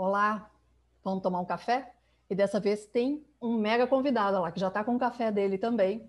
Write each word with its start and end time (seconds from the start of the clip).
Olá, 0.00 0.48
vamos 1.02 1.24
tomar 1.24 1.40
um 1.40 1.44
café? 1.44 1.92
E 2.30 2.34
dessa 2.36 2.60
vez 2.60 2.86
tem 2.86 3.26
um 3.42 3.58
mega 3.58 3.84
convidado 3.84 4.40
lá, 4.40 4.52
que 4.52 4.60
já 4.60 4.68
está 4.68 4.84
com 4.84 4.94
o 4.94 4.98
café 4.98 5.32
dele 5.32 5.58
também, 5.58 6.08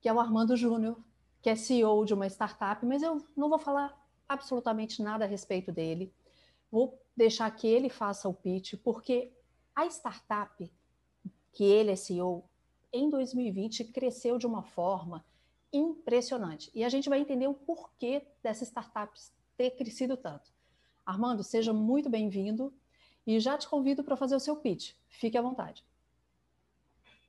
que 0.00 0.08
é 0.08 0.12
o 0.12 0.18
Armando 0.18 0.56
Júnior, 0.56 0.98
que 1.40 1.48
é 1.48 1.54
CEO 1.54 2.04
de 2.04 2.12
uma 2.12 2.26
startup, 2.26 2.84
mas 2.84 3.04
eu 3.04 3.24
não 3.36 3.48
vou 3.48 3.60
falar 3.60 3.96
absolutamente 4.28 5.04
nada 5.04 5.24
a 5.24 5.28
respeito 5.28 5.70
dele. 5.70 6.12
Vou 6.68 7.00
deixar 7.16 7.48
que 7.52 7.68
ele 7.68 7.88
faça 7.88 8.28
o 8.28 8.34
pitch, 8.34 8.74
porque 8.82 9.32
a 9.72 9.86
startup 9.86 10.68
que 11.52 11.62
ele 11.62 11.92
é 11.92 11.96
CEO, 11.96 12.42
em 12.92 13.08
2020 13.08 13.84
cresceu 13.84 14.36
de 14.36 14.48
uma 14.48 14.64
forma 14.64 15.24
impressionante. 15.72 16.72
E 16.74 16.82
a 16.82 16.88
gente 16.88 17.08
vai 17.08 17.20
entender 17.20 17.46
o 17.46 17.54
porquê 17.54 18.26
dessas 18.42 18.66
startups 18.66 19.32
ter 19.56 19.70
crescido 19.76 20.16
tanto. 20.16 20.50
Armando, 21.04 21.44
seja 21.44 21.72
muito 21.72 22.10
bem-vindo 22.10 22.74
e 23.26 23.40
já 23.40 23.58
te 23.58 23.68
convido 23.68 24.04
para 24.04 24.16
fazer 24.16 24.36
o 24.36 24.40
seu 24.40 24.56
pitch. 24.56 24.94
Fique 25.08 25.36
à 25.36 25.42
vontade. 25.42 25.84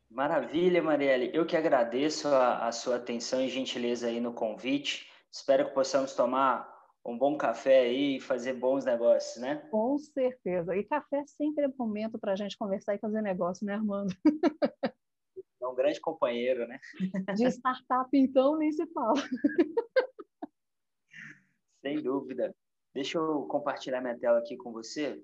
Maravilha, 0.09 0.81
Marielle. 0.81 1.31
Eu 1.33 1.45
que 1.45 1.57
agradeço 1.57 2.27
a, 2.27 2.67
a 2.67 2.71
sua 2.71 2.95
atenção 2.95 3.41
e 3.41 3.49
gentileza 3.49 4.07
aí 4.07 4.21
no 4.21 4.33
convite. 4.33 5.11
Espero 5.31 5.65
que 5.65 5.73
possamos 5.73 6.15
tomar 6.15 6.77
um 7.05 7.17
bom 7.17 7.37
café 7.37 7.81
aí 7.81 8.17
e 8.17 8.21
fazer 8.21 8.53
bons 8.53 8.85
negócios, 8.85 9.41
né? 9.41 9.55
Com 9.71 9.97
certeza. 9.97 10.75
E 10.75 10.83
café 10.83 11.25
sempre 11.25 11.65
é 11.65 11.67
momento 11.67 12.20
para 12.20 12.34
a 12.34 12.35
gente 12.35 12.57
conversar 12.57 12.95
e 12.95 12.99
fazer 12.99 13.21
negócio, 13.21 13.65
né, 13.65 13.73
Armando? 13.73 14.13
É 15.61 15.67
um 15.67 15.75
grande 15.75 15.99
companheiro, 15.99 16.67
né? 16.67 16.79
De 17.35 17.45
startup, 17.48 18.09
então, 18.13 18.57
nem 18.57 18.71
se 18.71 18.85
fala. 18.87 19.21
Sem 21.81 22.01
dúvida. 22.01 22.55
Deixa 22.93 23.17
eu 23.17 23.43
compartilhar 23.48 24.01
minha 24.01 24.17
tela 24.17 24.39
aqui 24.39 24.55
com 24.55 24.71
você. 24.71 25.21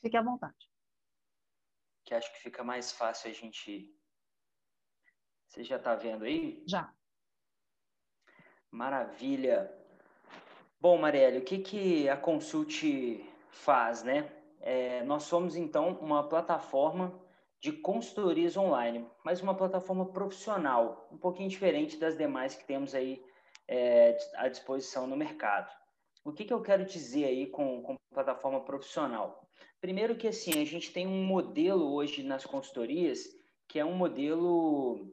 Fique 0.00 0.16
à 0.16 0.22
vontade. 0.22 0.70
Que 2.04 2.14
acho 2.14 2.32
que 2.32 2.40
fica 2.40 2.62
mais 2.64 2.92
fácil 2.92 3.30
a 3.30 3.34
gente. 3.34 3.94
Você 5.46 5.64
já 5.64 5.76
está 5.76 5.94
vendo 5.94 6.24
aí? 6.24 6.62
Já. 6.66 6.92
Maravilha. 8.70 9.72
Bom, 10.80 10.96
Marielle, 10.98 11.38
o 11.38 11.44
que, 11.44 11.58
que 11.58 12.08
a 12.08 12.16
Consult 12.16 13.24
faz, 13.50 14.02
né? 14.02 14.30
É, 14.60 15.02
nós 15.04 15.24
somos, 15.24 15.56
então, 15.56 15.94
uma 16.00 16.28
plataforma 16.28 17.18
de 17.60 17.72
consultorias 17.72 18.56
online, 18.56 19.08
mas 19.24 19.42
uma 19.42 19.56
plataforma 19.56 20.06
profissional, 20.12 21.08
um 21.10 21.18
pouquinho 21.18 21.48
diferente 21.48 21.96
das 21.96 22.16
demais 22.16 22.54
que 22.54 22.64
temos 22.64 22.94
aí 22.94 23.24
é, 23.66 24.16
à 24.36 24.48
disposição 24.48 25.06
no 25.06 25.16
mercado. 25.16 25.70
O 26.28 26.32
que, 26.32 26.44
que 26.44 26.52
eu 26.52 26.60
quero 26.60 26.84
dizer 26.84 27.24
aí 27.24 27.46
com, 27.46 27.82
com 27.82 27.96
plataforma 28.12 28.60
profissional? 28.60 29.48
Primeiro 29.80 30.14
que, 30.14 30.28
assim, 30.28 30.60
a 30.60 30.64
gente 30.66 30.92
tem 30.92 31.06
um 31.06 31.24
modelo 31.24 31.94
hoje 31.94 32.22
nas 32.22 32.44
consultorias 32.44 33.20
que 33.66 33.78
é 33.78 33.84
um 33.84 33.94
modelo, 33.94 35.10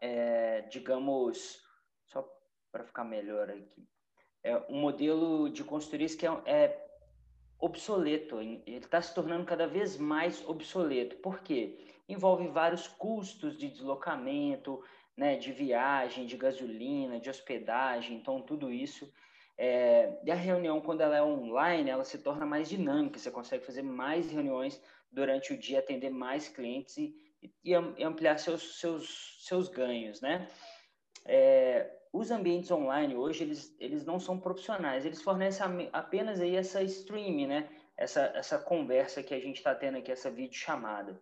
é, 0.00 0.62
digamos, 0.62 1.60
só 2.06 2.26
para 2.72 2.84
ficar 2.84 3.04
melhor 3.04 3.50
aqui, 3.50 3.86
é 4.42 4.56
um 4.70 4.80
modelo 4.80 5.50
de 5.50 5.62
consultorias 5.62 6.14
que 6.14 6.26
é, 6.26 6.30
é 6.46 6.88
obsoleto, 7.58 8.40
ele 8.40 8.62
está 8.66 9.02
se 9.02 9.14
tornando 9.14 9.44
cada 9.44 9.66
vez 9.66 9.98
mais 9.98 10.46
obsoleto. 10.48 11.16
Por 11.16 11.40
quê? 11.40 11.78
Envolve 12.08 12.48
vários 12.48 12.88
custos 12.88 13.58
de 13.58 13.68
deslocamento, 13.68 14.82
né, 15.14 15.36
de 15.36 15.52
viagem, 15.52 16.24
de 16.24 16.36
gasolina, 16.36 17.20
de 17.20 17.28
hospedagem, 17.28 18.16
então 18.16 18.40
tudo 18.40 18.72
isso. 18.72 19.12
É, 19.60 20.16
e 20.24 20.30
a 20.30 20.36
reunião, 20.36 20.80
quando 20.80 21.00
ela 21.00 21.16
é 21.16 21.22
online, 21.22 21.90
ela 21.90 22.04
se 22.04 22.18
torna 22.18 22.46
mais 22.46 22.68
dinâmica, 22.68 23.18
você 23.18 23.28
consegue 23.28 23.66
fazer 23.66 23.82
mais 23.82 24.30
reuniões 24.30 24.80
durante 25.10 25.52
o 25.52 25.58
dia, 25.58 25.80
atender 25.80 26.10
mais 26.10 26.46
clientes 26.48 26.96
e, 26.96 27.12
e 27.64 27.74
ampliar 27.74 28.38
seus, 28.38 28.78
seus, 28.78 29.38
seus 29.40 29.68
ganhos, 29.68 30.20
né? 30.20 30.48
É, 31.24 31.90
os 32.12 32.30
ambientes 32.30 32.70
online 32.70 33.16
hoje 33.16 33.42
eles, 33.42 33.76
eles 33.80 34.04
não 34.04 34.20
são 34.20 34.38
profissionais, 34.38 35.04
eles 35.04 35.20
fornecem 35.20 35.90
apenas 35.92 36.40
aí 36.40 36.54
essa 36.54 36.80
streaming, 36.82 37.48
né? 37.48 37.68
Essa, 37.96 38.26
essa 38.36 38.58
conversa 38.58 39.24
que 39.24 39.34
a 39.34 39.40
gente 39.40 39.56
está 39.56 39.74
tendo 39.74 39.98
aqui, 39.98 40.12
essa 40.12 40.30
videochamada. 40.30 41.20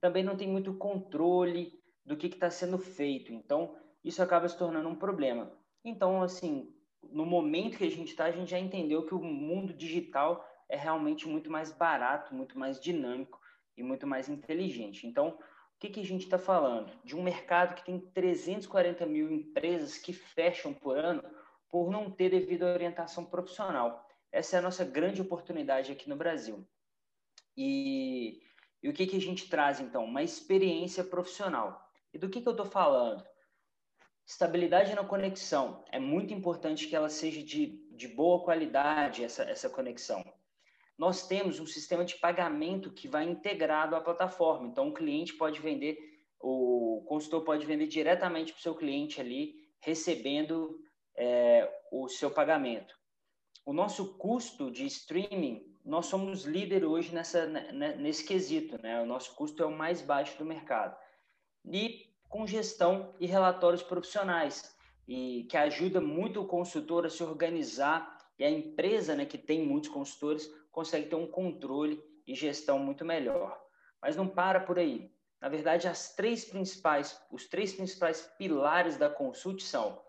Também 0.00 0.22
não 0.22 0.36
tem 0.36 0.46
muito 0.46 0.74
controle 0.74 1.80
do 2.04 2.16
que 2.16 2.28
está 2.28 2.48
sendo 2.48 2.78
feito, 2.78 3.32
então 3.32 3.76
isso 4.04 4.22
acaba 4.22 4.48
se 4.48 4.56
tornando 4.56 4.88
um 4.88 4.94
problema. 4.94 5.52
Então, 5.84 6.22
assim, 6.22 6.72
no 7.10 7.26
momento 7.26 7.78
que 7.78 7.84
a 7.84 7.90
gente 7.90 8.10
está, 8.10 8.26
a 8.26 8.30
gente 8.30 8.50
já 8.50 8.58
entendeu 8.58 9.06
que 9.06 9.14
o 9.14 9.22
mundo 9.22 9.72
digital 9.72 10.46
é 10.68 10.76
realmente 10.76 11.28
muito 11.28 11.50
mais 11.50 11.72
barato, 11.72 12.34
muito 12.34 12.58
mais 12.58 12.80
dinâmico 12.80 13.40
e 13.76 13.82
muito 13.82 14.06
mais 14.06 14.28
inteligente. 14.28 15.06
Então, 15.06 15.38
que, 15.82 15.90
que 15.90 16.00
a 16.00 16.04
gente 16.04 16.22
está 16.22 16.38
falando? 16.38 16.92
De 17.02 17.16
um 17.16 17.22
mercado 17.24 17.74
que 17.74 17.84
tem 17.84 17.98
340 17.98 19.04
mil 19.04 19.32
empresas 19.32 19.98
que 19.98 20.12
fecham 20.12 20.72
por 20.72 20.96
ano 20.96 21.24
por 21.68 21.90
não 21.90 22.08
ter 22.08 22.30
devido 22.30 22.62
orientação 22.62 23.24
profissional. 23.24 24.06
Essa 24.30 24.56
é 24.56 24.58
a 24.60 24.62
nossa 24.62 24.84
grande 24.84 25.20
oportunidade 25.20 25.90
aqui 25.90 26.08
no 26.08 26.14
Brasil. 26.14 26.64
E, 27.56 28.40
e 28.80 28.88
o 28.88 28.92
que, 28.92 29.08
que 29.08 29.16
a 29.16 29.20
gente 29.20 29.48
traz, 29.48 29.80
então? 29.80 30.04
Uma 30.04 30.22
experiência 30.22 31.02
profissional. 31.02 31.84
E 32.14 32.18
do 32.18 32.28
que, 32.28 32.40
que 32.40 32.46
eu 32.46 32.52
estou 32.52 32.66
falando? 32.66 33.24
Estabilidade 34.32 34.94
na 34.94 35.04
conexão. 35.04 35.84
É 35.90 35.98
muito 35.98 36.32
importante 36.32 36.86
que 36.86 36.96
ela 36.96 37.08
seja 37.08 37.42
de, 37.42 37.80
de 37.90 38.08
boa 38.08 38.42
qualidade, 38.42 39.24
essa, 39.24 39.42
essa 39.44 39.68
conexão 39.68 40.24
nós 41.02 41.26
temos 41.26 41.58
um 41.58 41.66
sistema 41.66 42.04
de 42.04 42.14
pagamento 42.16 42.92
que 42.92 43.08
vai 43.08 43.24
integrado 43.24 43.96
à 43.96 44.00
plataforma. 44.00 44.68
Então, 44.68 44.88
o 44.88 44.94
cliente 44.94 45.34
pode 45.34 45.60
vender, 45.60 45.98
o 46.38 47.04
consultor 47.08 47.42
pode 47.42 47.66
vender 47.66 47.88
diretamente 47.88 48.52
para 48.52 48.60
o 48.60 48.62
seu 48.62 48.74
cliente 48.74 49.20
ali, 49.20 49.54
recebendo 49.80 50.78
é, 51.16 51.68
o 51.90 52.08
seu 52.08 52.30
pagamento. 52.30 52.94
O 53.66 53.72
nosso 53.72 54.16
custo 54.16 54.70
de 54.70 54.86
streaming, 54.86 55.76
nós 55.84 56.06
somos 56.06 56.44
líder 56.44 56.84
hoje 56.84 57.12
nessa, 57.12 57.46
né, 57.46 57.96
nesse 57.96 58.24
quesito, 58.24 58.80
né? 58.80 59.02
O 59.02 59.06
nosso 59.06 59.34
custo 59.34 59.60
é 59.60 59.66
o 59.66 59.76
mais 59.76 60.00
baixo 60.00 60.38
do 60.38 60.44
mercado. 60.44 60.96
E 61.64 62.11
com 62.32 62.46
gestão 62.46 63.14
e 63.20 63.26
relatórios 63.26 63.82
profissionais, 63.82 64.74
e 65.06 65.44
que 65.50 65.56
ajuda 65.56 66.00
muito 66.00 66.40
o 66.40 66.46
consultor 66.46 67.04
a 67.04 67.10
se 67.10 67.22
organizar 67.22 68.16
e 68.38 68.44
a 68.44 68.50
empresa, 68.50 69.14
né, 69.14 69.26
que 69.26 69.36
tem 69.36 69.66
muitos 69.66 69.90
consultores, 69.90 70.50
consegue 70.70 71.10
ter 71.10 71.14
um 71.14 71.26
controle 71.26 72.02
e 72.26 72.34
gestão 72.34 72.78
muito 72.78 73.04
melhor. 73.04 73.60
Mas 74.00 74.16
não 74.16 74.26
para 74.26 74.60
por 74.60 74.78
aí. 74.78 75.12
Na 75.42 75.50
verdade, 75.50 75.86
as 75.86 76.16
três 76.16 76.46
principais, 76.46 77.20
os 77.30 77.46
três 77.46 77.74
principais 77.74 78.22
pilares 78.38 78.96
da 78.96 79.10
consult 79.10 79.62
são 79.62 80.00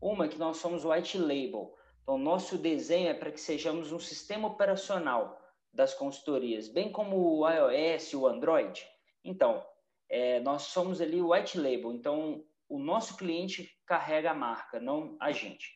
uma 0.00 0.28
que 0.28 0.38
nós 0.38 0.58
somos 0.58 0.84
white 0.84 1.18
label. 1.18 1.76
Então, 2.04 2.16
nosso 2.16 2.56
desenho 2.56 3.08
é 3.08 3.14
para 3.14 3.32
que 3.32 3.40
sejamos 3.40 3.90
um 3.90 3.98
sistema 3.98 4.46
operacional 4.46 5.36
das 5.72 5.94
consultorias, 5.94 6.68
bem 6.68 6.92
como 6.92 7.16
o 7.16 7.48
iOS, 7.50 8.14
o 8.14 8.28
Android. 8.28 8.86
Então, 9.24 9.66
é, 10.12 10.40
nós 10.40 10.64
somos 10.64 11.00
ali 11.00 11.22
o 11.22 11.32
white 11.32 11.58
label. 11.58 11.90
Então, 11.90 12.44
o 12.68 12.78
nosso 12.78 13.16
cliente 13.16 13.74
carrega 13.86 14.30
a 14.30 14.34
marca, 14.34 14.78
não 14.78 15.16
a 15.18 15.32
gente. 15.32 15.74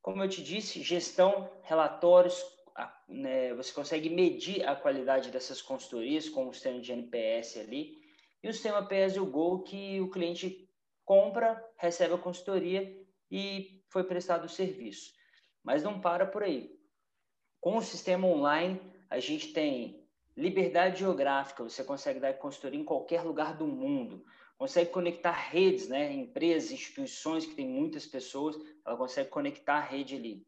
Como 0.00 0.24
eu 0.24 0.28
te 0.30 0.42
disse, 0.42 0.82
gestão, 0.82 1.52
relatórios, 1.62 2.42
né, 3.06 3.52
você 3.52 3.70
consegue 3.74 4.08
medir 4.08 4.66
a 4.66 4.74
qualidade 4.74 5.30
dessas 5.30 5.60
consultorias 5.60 6.26
com 6.26 6.48
o 6.48 6.54
sistema 6.54 6.80
de 6.80 6.90
NPS 6.90 7.58
ali, 7.58 8.00
e 8.42 8.48
o 8.48 8.54
sistema 8.54 8.88
PS 8.88 9.18
Go 9.18 9.62
que 9.62 10.00
o 10.00 10.10
cliente 10.10 10.66
compra, 11.04 11.62
recebe 11.76 12.14
a 12.14 12.18
consultoria 12.18 12.96
e 13.30 13.84
foi 13.90 14.04
prestado 14.04 14.46
o 14.46 14.48
serviço. 14.48 15.12
Mas 15.62 15.82
não 15.82 16.00
para 16.00 16.24
por 16.24 16.42
aí. 16.42 16.70
Com 17.60 17.76
o 17.76 17.82
sistema 17.82 18.26
online, 18.26 18.80
a 19.10 19.20
gente 19.20 19.52
tem 19.52 19.99
liberdade 20.40 21.00
geográfica, 21.00 21.62
você 21.62 21.84
consegue 21.84 22.18
dar 22.18 22.32
consultoria 22.34 22.80
em 22.80 22.84
qualquer 22.84 23.22
lugar 23.22 23.56
do 23.56 23.66
mundo, 23.66 24.24
consegue 24.56 24.90
conectar 24.90 25.32
redes, 25.32 25.88
né, 25.88 26.12
empresas, 26.12 26.72
instituições 26.72 27.46
que 27.46 27.54
tem 27.54 27.68
muitas 27.68 28.06
pessoas, 28.06 28.56
ela 28.84 28.96
consegue 28.96 29.28
conectar 29.28 29.74
a 29.74 29.80
rede 29.80 30.16
ali. 30.16 30.46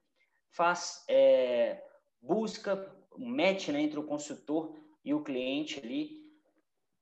Faz 0.51 1.05
é, 1.09 1.83
busca, 2.21 2.91
match 3.19 3.69
né, 3.69 3.83
entre 3.83 3.99
o 3.99 4.05
consultor 4.05 4.75
e 5.05 5.13
o 5.13 5.23
cliente 5.23 5.79
ali, 5.79 6.23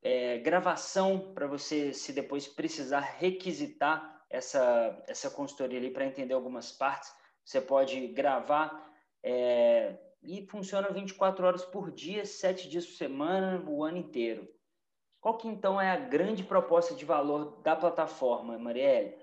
é, 0.02 0.38
gravação 0.38 1.32
para 1.34 1.46
você, 1.46 1.92
se 1.92 2.12
depois 2.12 2.48
precisar 2.48 3.00
requisitar 3.00 4.24
essa, 4.28 5.04
essa 5.06 5.30
consultoria 5.30 5.78
ali 5.78 5.90
para 5.90 6.06
entender 6.06 6.34
algumas 6.34 6.72
partes, 6.72 7.12
você 7.44 7.60
pode 7.60 8.08
gravar. 8.08 8.90
É, 9.22 9.98
e 10.22 10.46
funciona 10.46 10.90
24 10.90 11.46
horas 11.46 11.64
por 11.64 11.90
dia, 11.90 12.24
7 12.24 12.68
dias 12.68 12.86
por 12.86 12.94
semana, 12.94 13.64
o 13.68 13.82
ano 13.82 13.98
inteiro. 13.98 14.48
Qual 15.20 15.36
que 15.36 15.48
então 15.48 15.80
é 15.80 15.90
a 15.90 15.96
grande 15.96 16.42
proposta 16.42 16.94
de 16.94 17.04
valor 17.04 17.60
da 17.62 17.76
plataforma, 17.76 18.58
Marielle? 18.58 19.16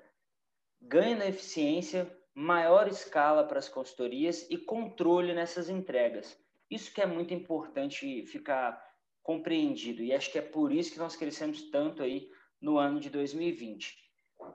Ganho 0.82 1.18
na 1.18 1.28
eficiência, 1.28 2.12
maior 2.34 2.88
escala 2.88 3.44
para 3.44 3.58
as 3.58 3.68
consultorias 3.68 4.48
e 4.50 4.58
controle 4.58 5.34
nessas 5.34 5.70
entregas. 5.70 6.38
Isso 6.70 6.94
que 6.94 7.02
é 7.02 7.06
muito 7.06 7.34
importante 7.34 8.26
ficar 8.28 8.80
compreendido 9.24 10.04
e 10.04 10.14
acho 10.14 10.32
que 10.32 10.38
é 10.38 10.42
por 10.42 10.72
isso 10.72 10.92
que 10.92 11.00
nós 11.00 11.16
crescemos 11.16 11.70
tanto 11.72 12.04
aí 12.04 12.30
no 12.62 12.78
ano 12.78 13.00
de 13.00 13.10
2020. 13.10 13.98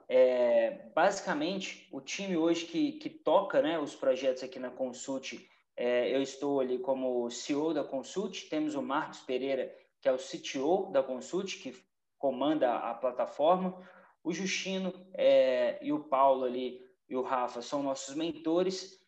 É, 0.07 0.89
basicamente, 0.95 1.87
o 1.91 1.99
time 1.99 2.37
hoje 2.37 2.65
que, 2.65 2.93
que 2.93 3.09
toca 3.09 3.61
né, 3.61 3.77
os 3.77 3.95
projetos 3.95 4.43
aqui 4.43 4.59
na 4.59 4.71
Consult, 4.71 5.37
eu 5.77 6.21
estou 6.21 6.59
ali 6.59 6.77
como 6.79 7.29
CEO 7.29 7.73
da 7.73 7.83
Consult, 7.83 8.49
temos 8.49 8.75
o 8.75 8.81
Marcos 8.81 9.21
Pereira, 9.21 9.73
que 10.01 10.07
é 10.07 10.11
o 10.11 10.17
CTO 10.17 10.91
da 10.91 11.01
Consult, 11.01 11.57
que 11.61 11.75
comanda 12.17 12.75
a 12.75 12.93
plataforma, 12.93 13.81
o 14.23 14.31
Justino 14.31 14.93
é, 15.13 15.79
e 15.81 15.91
o 15.91 16.03
Paulo 16.03 16.45
ali 16.45 16.81
e 17.09 17.15
o 17.15 17.21
Rafa 17.21 17.61
são 17.61 17.83
nossos 17.83 18.15
mentores, 18.15 18.99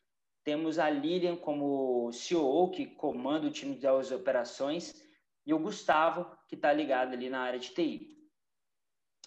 temos 0.44 0.78
a 0.78 0.90
Lilian 0.90 1.36
como 1.36 2.12
CEO, 2.12 2.70
que 2.72 2.86
comanda 2.86 3.48
o 3.48 3.52
time 3.52 3.76
das 3.76 4.12
operações, 4.12 4.94
e 5.46 5.54
o 5.54 5.60
Gustavo, 5.60 6.30
que 6.48 6.56
está 6.56 6.74
ligado 6.74 7.14
ali 7.14 7.30
na 7.30 7.42
área 7.42 7.60
de 7.60 7.70
TI 7.70 8.16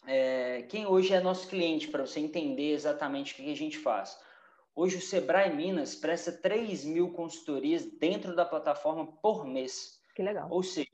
é, 0.07 0.63
quem 0.63 0.87
hoje 0.87 1.13
é 1.13 1.21
nosso 1.21 1.49
cliente, 1.49 1.89
para 1.89 2.07
você 2.07 2.21
entender 2.21 2.73
exatamente 2.73 3.33
o 3.33 3.37
que 3.37 3.51
a 3.51 3.57
gente 3.57 3.79
faz. 3.79 4.19
Hoje 4.81 4.99
o 4.99 5.01
Sebrae 5.01 5.53
Minas 5.53 5.97
presta 5.97 6.31
3 6.31 6.85
mil 6.85 7.11
consultorias 7.13 7.85
dentro 7.99 8.37
da 8.37 8.45
plataforma 8.45 9.09
por 9.21 9.45
mês. 9.45 10.01
Que 10.15 10.23
legal. 10.23 10.47
Ou 10.53 10.63
seja, 10.63 10.89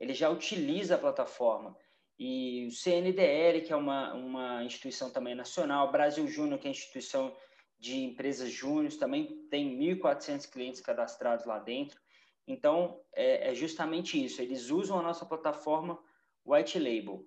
ele 0.00 0.12
já 0.12 0.28
utiliza 0.28 0.96
a 0.96 0.98
plataforma. 0.98 1.76
E 2.18 2.66
o 2.66 2.72
CNDL, 2.72 3.60
que 3.60 3.72
é 3.72 3.76
uma, 3.76 4.14
uma 4.14 4.64
instituição 4.64 5.10
também 5.10 5.36
nacional, 5.36 5.92
Brasil 5.92 6.26
Júnior, 6.26 6.58
que 6.58 6.66
é 6.66 6.72
instituição 6.72 7.32
de 7.78 8.02
empresas 8.02 8.50
júniores, 8.50 8.96
também 8.96 9.46
tem 9.48 9.78
1.400 9.78 10.50
clientes 10.50 10.80
cadastrados 10.80 11.46
lá 11.46 11.60
dentro. 11.60 12.00
Então, 12.48 13.00
é, 13.14 13.52
é 13.52 13.54
justamente 13.54 14.22
isso. 14.24 14.42
Eles 14.42 14.70
usam 14.70 14.98
a 14.98 15.02
nossa 15.02 15.24
plataforma 15.24 16.02
White 16.44 16.80
Label 16.80 17.24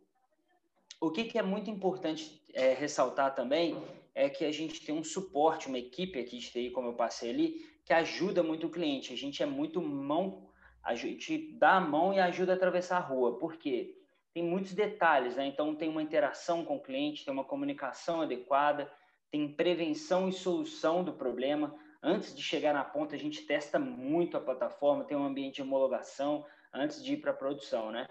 o 1.03 1.11
que, 1.11 1.25
que 1.25 1.37
é 1.37 1.43
muito 1.43 1.69
importante 1.69 2.41
é, 2.53 2.73
ressaltar 2.73 3.35
também 3.35 3.75
é 4.15 4.29
que 4.29 4.45
a 4.45 4.51
gente 4.51 4.85
tem 4.85 4.93
um 4.93 5.03
suporte, 5.03 5.67
uma 5.67 5.79
equipe 5.79 6.19
aqui 6.19 6.37
de 6.37 6.51
TI, 6.51 6.69
como 6.69 6.89
eu 6.89 6.93
passei 6.93 7.29
ali, 7.29 7.65
que 7.85 7.93
ajuda 7.93 8.43
muito 8.43 8.67
o 8.67 8.69
cliente. 8.69 9.13
A 9.13 9.17
gente 9.17 9.41
é 9.41 9.45
muito 9.45 9.81
mão, 9.81 10.49
a 10.83 10.95
gente 10.95 11.53
dá 11.57 11.77
a 11.77 11.81
mão 11.81 12.13
e 12.13 12.19
ajuda 12.19 12.53
a 12.53 12.55
atravessar 12.55 12.97
a 12.97 13.01
rua. 13.01 13.39
Por 13.39 13.57
quê? 13.57 13.95
Tem 14.33 14.43
muitos 14.43 14.73
detalhes, 14.73 15.35
né? 15.35 15.45
Então 15.45 15.75
tem 15.75 15.89
uma 15.89 16.01
interação 16.01 16.63
com 16.63 16.77
o 16.77 16.81
cliente, 16.81 17.25
tem 17.25 17.33
uma 17.33 17.43
comunicação 17.43 18.21
adequada, 18.21 18.91
tem 19.31 19.51
prevenção 19.53 20.29
e 20.29 20.33
solução 20.33 21.03
do 21.03 21.13
problema. 21.13 21.75
Antes 22.01 22.35
de 22.35 22.41
chegar 22.41 22.73
na 22.73 22.83
ponta, 22.83 23.15
a 23.15 23.19
gente 23.19 23.45
testa 23.45 23.79
muito 23.79 24.37
a 24.37 24.41
plataforma, 24.41 25.05
tem 25.05 25.17
um 25.17 25.25
ambiente 25.25 25.55
de 25.55 25.61
homologação 25.61 26.45
antes 26.73 27.03
de 27.03 27.13
ir 27.13 27.17
para 27.17 27.31
a 27.31 27.35
produção, 27.35 27.91
né? 27.91 28.07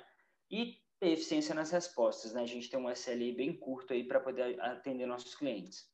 E 0.50 0.76
eficiência 1.00 1.54
nas 1.54 1.70
respostas. 1.70 2.32
Né? 2.32 2.42
A 2.42 2.46
gente 2.46 2.70
tem 2.70 2.78
um 2.78 2.90
SLI 2.90 3.32
bem 3.32 3.56
curto 3.56 3.92
aí 3.92 4.04
para 4.04 4.20
poder 4.20 4.60
atender 4.60 5.06
nossos 5.06 5.34
clientes. 5.34 5.91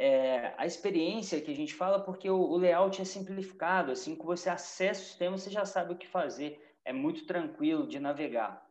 É, 0.00 0.54
a 0.56 0.64
experiência 0.64 1.40
que 1.40 1.50
a 1.50 1.56
gente 1.56 1.74
fala, 1.74 1.98
porque 1.98 2.30
o, 2.30 2.38
o, 2.38 2.56
layout 2.56 3.02
é 3.02 3.04
simplificado, 3.04 3.90
assim 3.90 4.14
que 4.14 4.24
você 4.24 4.48
acessa 4.48 5.02
o 5.02 5.04
sistema, 5.04 5.36
você 5.36 5.50
já 5.50 5.64
sabe 5.64 5.92
o 5.92 5.96
que 5.96 6.06
fazer, 6.06 6.64
é 6.84 6.92
muito 6.92 7.26
tranquilo 7.26 7.84
de 7.84 7.98
navegar. 7.98 8.64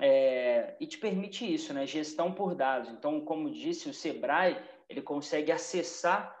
É, 0.00 0.74
e 0.80 0.88
te 0.88 0.98
permite 0.98 1.54
isso, 1.54 1.72
né? 1.72 1.86
Gestão 1.86 2.32
por 2.32 2.56
dados. 2.56 2.90
Então, 2.90 3.20
como 3.20 3.48
disse, 3.48 3.88
o 3.88 3.94
Sebrae, 3.94 4.60
ele 4.88 5.00
consegue 5.00 5.52
acessar 5.52 6.36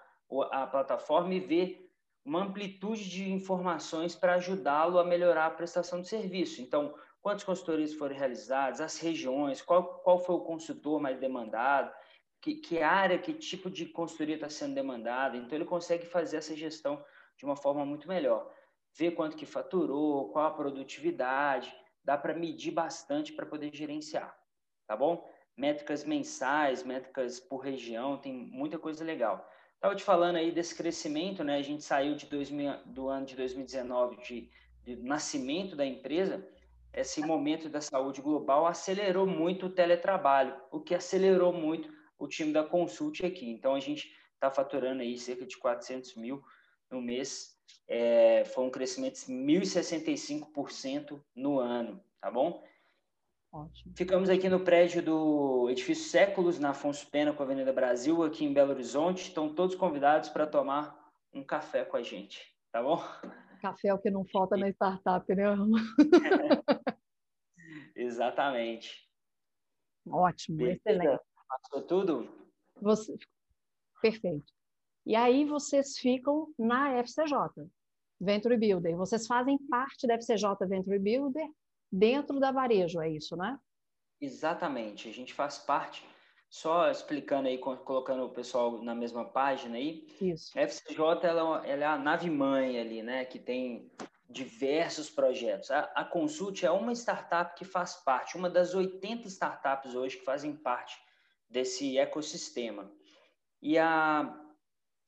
a 0.50 0.66
plataforma 0.66 1.32
e 1.32 1.38
ver 1.38 1.88
uma 2.24 2.42
amplitude 2.42 3.08
de 3.08 3.30
informações 3.30 4.16
para 4.16 4.34
ajudá-lo 4.34 4.98
a 4.98 5.04
melhorar 5.04 5.46
a 5.46 5.50
prestação 5.50 6.00
de 6.00 6.08
serviço. 6.08 6.60
Então, 6.60 6.92
quantas 7.22 7.44
consultorias 7.44 7.94
foram 7.94 8.16
realizadas, 8.16 8.80
as 8.80 8.98
regiões, 8.98 9.62
qual, 9.62 10.00
qual 10.00 10.18
foi 10.18 10.34
o 10.34 10.40
consultor 10.40 11.00
mais 11.00 11.18
demandado, 11.18 11.92
que, 12.40 12.54
que 12.54 12.82
área, 12.82 13.18
que 13.18 13.32
tipo 13.34 13.70
de 13.70 13.86
consultoria 13.86 14.34
está 14.34 14.48
sendo 14.48 14.74
demandada. 14.74 15.36
Então, 15.36 15.56
ele 15.56 15.64
consegue 15.64 16.06
fazer 16.06 16.38
essa 16.38 16.56
gestão 16.56 17.02
de 17.36 17.44
uma 17.44 17.56
forma 17.56 17.84
muito 17.84 18.08
melhor. 18.08 18.50
Ver 18.96 19.12
quanto 19.12 19.36
que 19.36 19.46
faturou, 19.46 20.30
qual 20.30 20.46
a 20.46 20.50
produtividade, 20.50 21.74
dá 22.02 22.16
para 22.16 22.34
medir 22.34 22.72
bastante 22.72 23.32
para 23.32 23.46
poder 23.46 23.74
gerenciar, 23.74 24.36
tá 24.86 24.96
bom? 24.96 25.28
Métricas 25.56 26.04
mensais, 26.04 26.82
métricas 26.82 27.38
por 27.38 27.58
região, 27.58 28.16
tem 28.16 28.32
muita 28.32 28.78
coisa 28.78 29.04
legal. 29.04 29.48
Estava 29.74 29.94
te 29.94 30.02
falando 30.02 30.36
aí 30.36 30.50
desse 30.50 30.74
crescimento, 30.74 31.44
né? 31.44 31.56
A 31.56 31.62
gente 31.62 31.84
saiu 31.84 32.14
de 32.14 32.26
2000, 32.26 32.84
do 32.86 33.08
ano 33.08 33.26
de 33.26 33.36
2019 33.36 34.16
de, 34.16 34.50
de 34.82 34.96
nascimento 34.96 35.76
da 35.76 35.86
empresa 35.86 36.46
esse 36.92 37.20
momento 37.20 37.68
da 37.68 37.80
saúde 37.80 38.20
global 38.20 38.66
acelerou 38.66 39.26
muito 39.26 39.66
o 39.66 39.70
teletrabalho, 39.70 40.56
o 40.72 40.80
que 40.80 40.94
acelerou 40.94 41.52
muito 41.52 41.88
o 42.20 42.28
time 42.28 42.52
da 42.52 42.62
Consult 42.62 43.24
aqui. 43.24 43.50
Então, 43.50 43.74
a 43.74 43.80
gente 43.80 44.14
está 44.34 44.50
faturando 44.50 45.02
aí 45.02 45.18
cerca 45.18 45.44
de 45.44 45.56
400 45.56 46.14
mil 46.14 46.44
no 46.90 47.00
mês. 47.00 47.58
É, 47.88 48.44
foi 48.44 48.64
um 48.64 48.70
crescimento 48.70 49.26
de 49.26 49.32
1.065% 49.32 51.20
no 51.34 51.58
ano, 51.58 52.02
tá 52.20 52.30
bom? 52.30 52.64
Ótimo. 53.52 53.92
Ficamos 53.96 54.30
aqui 54.30 54.48
no 54.48 54.60
prédio 54.60 55.02
do 55.02 55.68
Edifício 55.70 56.04
Séculos, 56.04 56.58
na 56.58 56.70
Afonso 56.70 57.10
Pena, 57.10 57.32
com 57.32 57.42
a 57.42 57.46
Avenida 57.46 57.72
Brasil, 57.72 58.22
aqui 58.22 58.44
em 58.44 58.52
Belo 58.52 58.70
Horizonte. 58.70 59.28
Estão 59.28 59.52
todos 59.52 59.74
convidados 59.74 60.28
para 60.28 60.46
tomar 60.46 61.10
um 61.32 61.42
café 61.42 61.84
com 61.84 61.96
a 61.96 62.02
gente, 62.02 62.54
tá 62.70 62.80
bom? 62.82 63.02
Café 63.60 63.88
é 63.88 63.94
o 63.94 63.98
que 63.98 64.10
não 64.10 64.24
falta 64.24 64.56
na 64.56 64.68
startup, 64.68 65.34
né? 65.34 65.44
Exatamente. 67.96 69.08
Ótimo, 70.08 70.62
excelente. 70.62 71.22
Passou 71.50 71.82
tudo? 71.82 72.28
Você... 72.80 73.18
Perfeito. 74.00 74.52
E 75.04 75.16
aí 75.16 75.44
vocês 75.44 75.98
ficam 75.98 76.54
na 76.56 77.02
FCJ, 77.02 77.68
Venture 78.20 78.56
Builder. 78.56 78.96
Vocês 78.96 79.26
fazem 79.26 79.58
parte 79.68 80.06
da 80.06 80.14
FCJ 80.14 80.66
Venture 80.68 80.98
Builder 80.98 81.50
dentro 81.90 82.38
da 82.38 82.52
Varejo, 82.52 83.00
é 83.00 83.10
isso, 83.10 83.36
né? 83.36 83.58
Exatamente. 84.20 85.08
A 85.08 85.12
gente 85.12 85.34
faz 85.34 85.58
parte 85.58 86.06
só 86.48 86.90
explicando 86.90 87.48
aí, 87.48 87.58
colocando 87.58 88.24
o 88.24 88.30
pessoal 88.30 88.82
na 88.82 88.94
mesma 88.94 89.24
página 89.24 89.76
aí. 89.76 90.06
Isso. 90.20 90.56
A 90.56 90.62
FCJ 90.62 91.26
ela, 91.26 91.66
ela 91.66 91.84
é 91.84 91.86
a 91.86 91.98
nave 91.98 92.30
mãe 92.30 92.78
ali, 92.78 93.02
né? 93.02 93.24
Que 93.24 93.38
tem 93.38 93.90
diversos 94.28 95.10
projetos. 95.10 95.70
A, 95.70 95.80
a 95.94 96.04
Consult 96.04 96.64
é 96.64 96.70
uma 96.70 96.92
startup 96.92 97.56
que 97.56 97.64
faz 97.64 97.96
parte, 97.96 98.36
uma 98.36 98.48
das 98.48 98.74
80 98.74 99.26
startups 99.26 99.94
hoje 99.94 100.18
que 100.18 100.24
fazem 100.24 100.54
parte 100.54 101.00
desse 101.50 101.98
ecossistema. 101.98 102.90
E 103.60 103.76
a, 103.76 104.34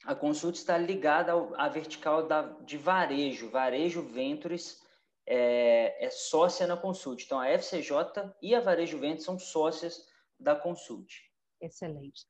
a 0.05 0.15
Consult 0.15 0.57
está 0.57 0.77
ligada 0.77 1.33
à 1.57 1.69
vertical 1.69 2.27
da, 2.27 2.43
de 2.61 2.77
varejo. 2.77 3.49
Varejo 3.49 4.03
Ventures 4.03 4.83
é, 5.27 6.05
é 6.05 6.11
sócia 6.11 6.67
na 6.67 6.77
Consult. 6.77 7.25
Então, 7.25 7.39
a 7.39 7.49
FCJ 7.49 8.35
e 8.43 8.55
a 8.55 8.61
Varejo 8.61 8.99
Ventures 8.99 9.25
são 9.25 9.39
sócias 9.39 10.07
da 10.39 10.57
Consult. 10.57 11.23
Excelente. 11.61 12.27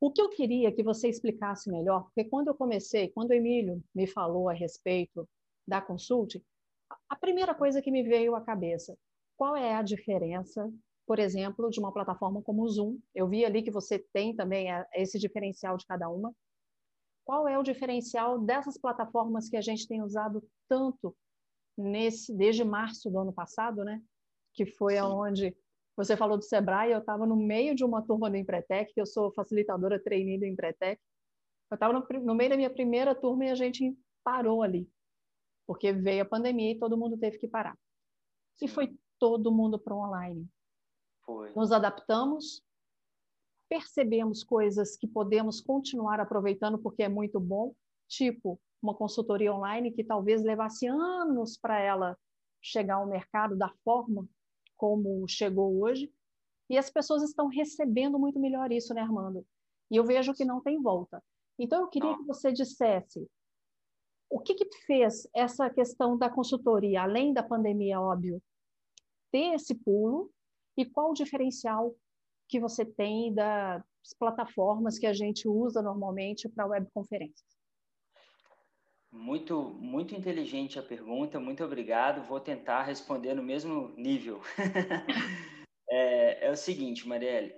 O 0.00 0.10
que 0.10 0.20
eu 0.20 0.28
queria 0.28 0.72
que 0.72 0.82
você 0.82 1.08
explicasse 1.08 1.70
melhor, 1.70 2.04
porque 2.04 2.24
quando 2.24 2.48
eu 2.48 2.54
comecei, 2.54 3.08
quando 3.08 3.30
o 3.30 3.34
Emílio 3.34 3.82
me 3.94 4.06
falou 4.06 4.48
a 4.48 4.52
respeito 4.52 5.28
da 5.66 5.80
Consult, 5.80 6.42
a 7.08 7.16
primeira 7.16 7.54
coisa 7.54 7.82
que 7.82 7.90
me 7.90 8.02
veio 8.02 8.34
à 8.34 8.40
cabeça, 8.40 8.96
qual 9.36 9.56
é 9.56 9.74
a 9.74 9.82
diferença, 9.82 10.70
por 11.06 11.18
exemplo, 11.20 11.70
de 11.70 11.78
uma 11.78 11.92
plataforma 11.92 12.42
como 12.42 12.62
o 12.62 12.68
Zoom? 12.68 12.98
Eu 13.14 13.28
vi 13.28 13.44
ali 13.44 13.62
que 13.62 13.70
você 13.70 13.98
tem 14.12 14.34
também 14.34 14.66
esse 14.92 15.18
diferencial 15.18 15.76
de 15.76 15.86
cada 15.86 16.08
uma. 16.10 16.34
Qual 17.24 17.46
é 17.46 17.56
o 17.56 17.62
diferencial 17.62 18.40
dessas 18.40 18.76
plataformas 18.76 19.48
que 19.48 19.56
a 19.56 19.60
gente 19.60 19.86
tem 19.86 20.02
usado 20.02 20.42
tanto 20.68 21.16
nesse 21.76 22.34
desde 22.34 22.64
março 22.64 23.08
do 23.10 23.18
ano 23.18 23.32
passado, 23.32 23.84
né? 23.84 24.02
Que 24.52 24.66
foi 24.66 24.94
Sim. 24.94 25.00
aonde 25.00 25.56
você 25.96 26.16
falou 26.16 26.36
do 26.36 26.44
Sebrae, 26.44 26.92
eu 26.92 26.98
estava 26.98 27.24
no 27.24 27.36
meio 27.36 27.74
de 27.74 27.84
uma 27.84 28.02
turma 28.02 28.28
do 28.28 28.36
Empretec, 28.36 28.92
que 28.92 29.00
eu 29.00 29.06
sou 29.06 29.32
facilitadora 29.32 30.02
trainee 30.02 30.38
do 30.38 30.44
Empretec. 30.44 31.00
Eu 31.70 31.76
estava 31.76 31.92
no, 31.92 32.06
no, 32.20 32.34
meio 32.34 32.50
da 32.50 32.56
minha 32.56 32.70
primeira 32.70 33.14
turma 33.14 33.46
e 33.46 33.50
a 33.50 33.54
gente 33.54 33.96
parou 34.22 34.62
ali, 34.62 34.88
porque 35.66 35.92
veio 35.92 36.22
a 36.22 36.26
pandemia 36.26 36.72
e 36.72 36.78
todo 36.78 36.98
mundo 36.98 37.16
teve 37.16 37.38
que 37.38 37.48
parar. 37.48 37.76
E 38.60 38.68
foi 38.68 38.96
todo 39.18 39.52
mundo 39.52 39.78
para 39.78 39.94
online. 39.94 40.46
Foi. 41.26 41.52
Nos 41.54 41.72
adaptamos, 41.72 42.62
percebemos 43.68 44.44
coisas 44.44 44.96
que 44.96 45.08
podemos 45.08 45.60
continuar 45.60 46.20
aproveitando 46.20 46.78
porque 46.78 47.02
é 47.02 47.08
muito 47.08 47.40
bom, 47.40 47.74
tipo 48.08 48.58
uma 48.80 48.94
consultoria 48.94 49.52
online 49.52 49.90
que 49.90 50.04
talvez 50.04 50.42
levasse 50.42 50.86
anos 50.86 51.58
para 51.58 51.80
ela 51.80 52.16
chegar 52.62 52.96
ao 52.96 53.06
mercado 53.06 53.56
da 53.56 53.68
forma 53.84 54.28
como 54.76 55.26
chegou 55.26 55.82
hoje, 55.82 56.12
e 56.68 56.76
as 56.76 56.90
pessoas 56.90 57.22
estão 57.22 57.48
recebendo 57.48 58.18
muito 58.18 58.38
melhor 58.38 58.70
isso, 58.70 58.92
né, 58.92 59.00
Armando? 59.00 59.44
E 59.90 59.96
eu 59.96 60.04
vejo 60.04 60.34
que 60.34 60.44
não 60.44 60.60
tem 60.60 60.80
volta. 60.82 61.22
Então, 61.58 61.82
eu 61.82 61.88
queria 61.88 62.16
que 62.16 62.24
você 62.24 62.52
dissesse 62.52 63.26
o 64.28 64.40
que, 64.40 64.54
que 64.54 64.68
fez 64.84 65.26
essa 65.34 65.70
questão 65.70 66.18
da 66.18 66.28
consultoria, 66.28 67.02
além 67.02 67.32
da 67.32 67.42
pandemia, 67.42 68.00
óbvio, 68.00 68.42
ter 69.30 69.54
esse 69.54 69.74
pulo 69.74 70.30
e 70.76 70.84
qual 70.84 71.10
o 71.10 71.14
diferencial 71.14 71.94
que 72.48 72.60
você 72.60 72.84
tem 72.84 73.34
das 73.34 73.82
plataformas 74.18 74.98
que 74.98 75.06
a 75.06 75.12
gente 75.12 75.48
usa 75.48 75.82
normalmente 75.82 76.48
para 76.48 76.66
webconferências? 76.66 77.56
Muito, 79.10 79.74
muito 79.80 80.14
inteligente 80.14 80.78
a 80.78 80.82
pergunta, 80.82 81.40
muito 81.40 81.64
obrigado. 81.64 82.26
Vou 82.26 82.38
tentar 82.38 82.82
responder 82.82 83.34
no 83.34 83.42
mesmo 83.42 83.88
nível. 83.96 84.40
é, 85.88 86.46
é, 86.46 86.50
o 86.50 86.56
seguinte, 86.56 87.08
Marielle, 87.08 87.54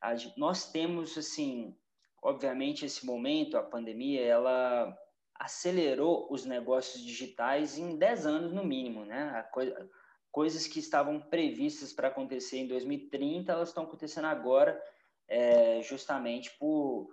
a, 0.00 0.14
nós 0.36 0.72
temos, 0.72 1.16
assim, 1.18 1.76
obviamente, 2.22 2.86
esse 2.86 3.04
momento, 3.04 3.58
a 3.58 3.62
pandemia, 3.62 4.22
ela 4.22 4.96
acelerou 5.34 6.28
os 6.30 6.44
negócios 6.46 7.02
digitais 7.02 7.76
em 7.76 7.96
10 7.96 8.26
anos 8.26 8.52
no 8.52 8.64
mínimo, 8.64 9.04
né? 9.04 9.42
Coisa, 9.52 9.90
coisas 10.32 10.66
que 10.66 10.80
estavam 10.80 11.20
previstas 11.20 11.92
para 11.92 12.08
acontecer 12.08 12.56
em 12.56 12.66
2030, 12.66 13.52
elas 13.52 13.68
estão 13.68 13.84
acontecendo 13.84 14.24
agora, 14.24 14.82
é, 15.28 15.80
justamente 15.82 16.50
por 16.58 17.08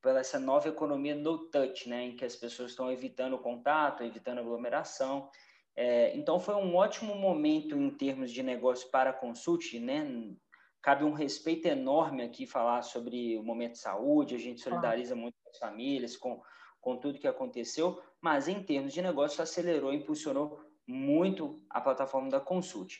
pela 0.00 0.18
essa 0.18 0.38
nova 0.38 0.68
economia 0.68 1.14
no 1.14 1.46
touch, 1.48 1.88
né, 1.88 2.06
em 2.06 2.16
que 2.16 2.24
as 2.24 2.34
pessoas 2.34 2.72
estão 2.72 2.90
evitando 2.90 3.34
o 3.34 3.38
contato, 3.38 4.02
evitando 4.02 4.40
aglomeração. 4.40 5.30
É, 5.76 6.16
então 6.16 6.40
foi 6.40 6.56
um 6.56 6.74
ótimo 6.74 7.14
momento 7.14 7.76
em 7.76 7.88
termos 7.88 8.32
de 8.32 8.42
negócio 8.42 8.90
para 8.90 9.10
a 9.10 9.12
consult, 9.12 9.78
né? 9.78 10.34
Cabe 10.82 11.04
um 11.04 11.12
respeito 11.12 11.66
enorme 11.66 12.24
aqui 12.24 12.48
falar 12.48 12.82
sobre 12.82 13.38
o 13.38 13.44
momento 13.44 13.74
de 13.74 13.78
saúde, 13.78 14.34
a 14.34 14.38
gente 14.38 14.60
solidariza 14.60 15.14
muito 15.14 15.36
com 15.40 15.50
as 15.50 15.58
famílias, 15.58 16.16
com 16.16 16.42
com 16.82 16.96
tudo 16.96 17.20
que 17.20 17.28
aconteceu, 17.28 18.02
mas 18.20 18.48
em 18.48 18.60
termos 18.60 18.92
de 18.92 19.00
negócio 19.00 19.40
acelerou, 19.40 19.94
impulsionou 19.94 20.60
muito 20.86 21.62
a 21.68 21.80
plataforma 21.80 22.30
da 22.30 22.40
Consult. 22.40 22.98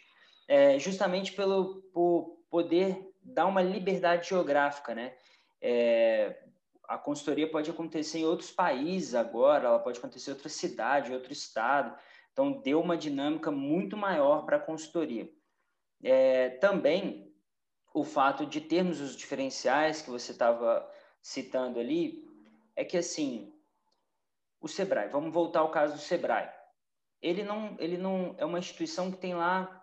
É, 0.48 0.78
justamente 0.78 1.32
pelo 1.32 1.82
por 1.92 2.38
poder 2.50 3.12
dar 3.22 3.46
uma 3.46 3.62
liberdade 3.62 4.28
geográfica, 4.28 4.94
né? 4.94 5.14
É, 5.60 6.42
a 6.88 6.98
consultoria 6.98 7.50
pode 7.50 7.70
acontecer 7.70 8.18
em 8.18 8.26
outros 8.26 8.50
países 8.50 9.14
agora, 9.14 9.68
ela 9.68 9.78
pode 9.78 9.98
acontecer 9.98 10.30
em 10.30 10.34
outra 10.34 10.48
cidade, 10.48 11.12
outro 11.12 11.32
estado. 11.32 11.96
Então, 12.32 12.52
deu 12.60 12.80
uma 12.80 12.96
dinâmica 12.96 13.50
muito 13.50 13.96
maior 13.96 14.44
para 14.44 14.56
a 14.56 14.60
consultoria. 14.60 15.30
É, 16.02 16.50
também, 16.50 17.32
o 17.94 18.04
fato 18.04 18.44
de 18.44 18.60
termos 18.60 19.00
os 19.00 19.16
diferenciais 19.16 20.02
que 20.02 20.10
você 20.10 20.32
estava 20.32 20.86
citando 21.20 21.78
ali, 21.78 22.28
é 22.74 22.84
que, 22.84 22.96
assim, 22.96 23.54
o 24.60 24.66
Sebrae, 24.66 25.08
vamos 25.08 25.32
voltar 25.32 25.60
ao 25.60 25.70
caso 25.70 25.94
do 25.94 26.00
Sebrae. 26.00 26.50
Ele 27.22 27.44
não, 27.44 27.76
ele 27.78 27.96
não 27.96 28.34
é 28.36 28.44
uma 28.44 28.58
instituição 28.58 29.10
que 29.10 29.18
tem 29.18 29.34
lá 29.34 29.82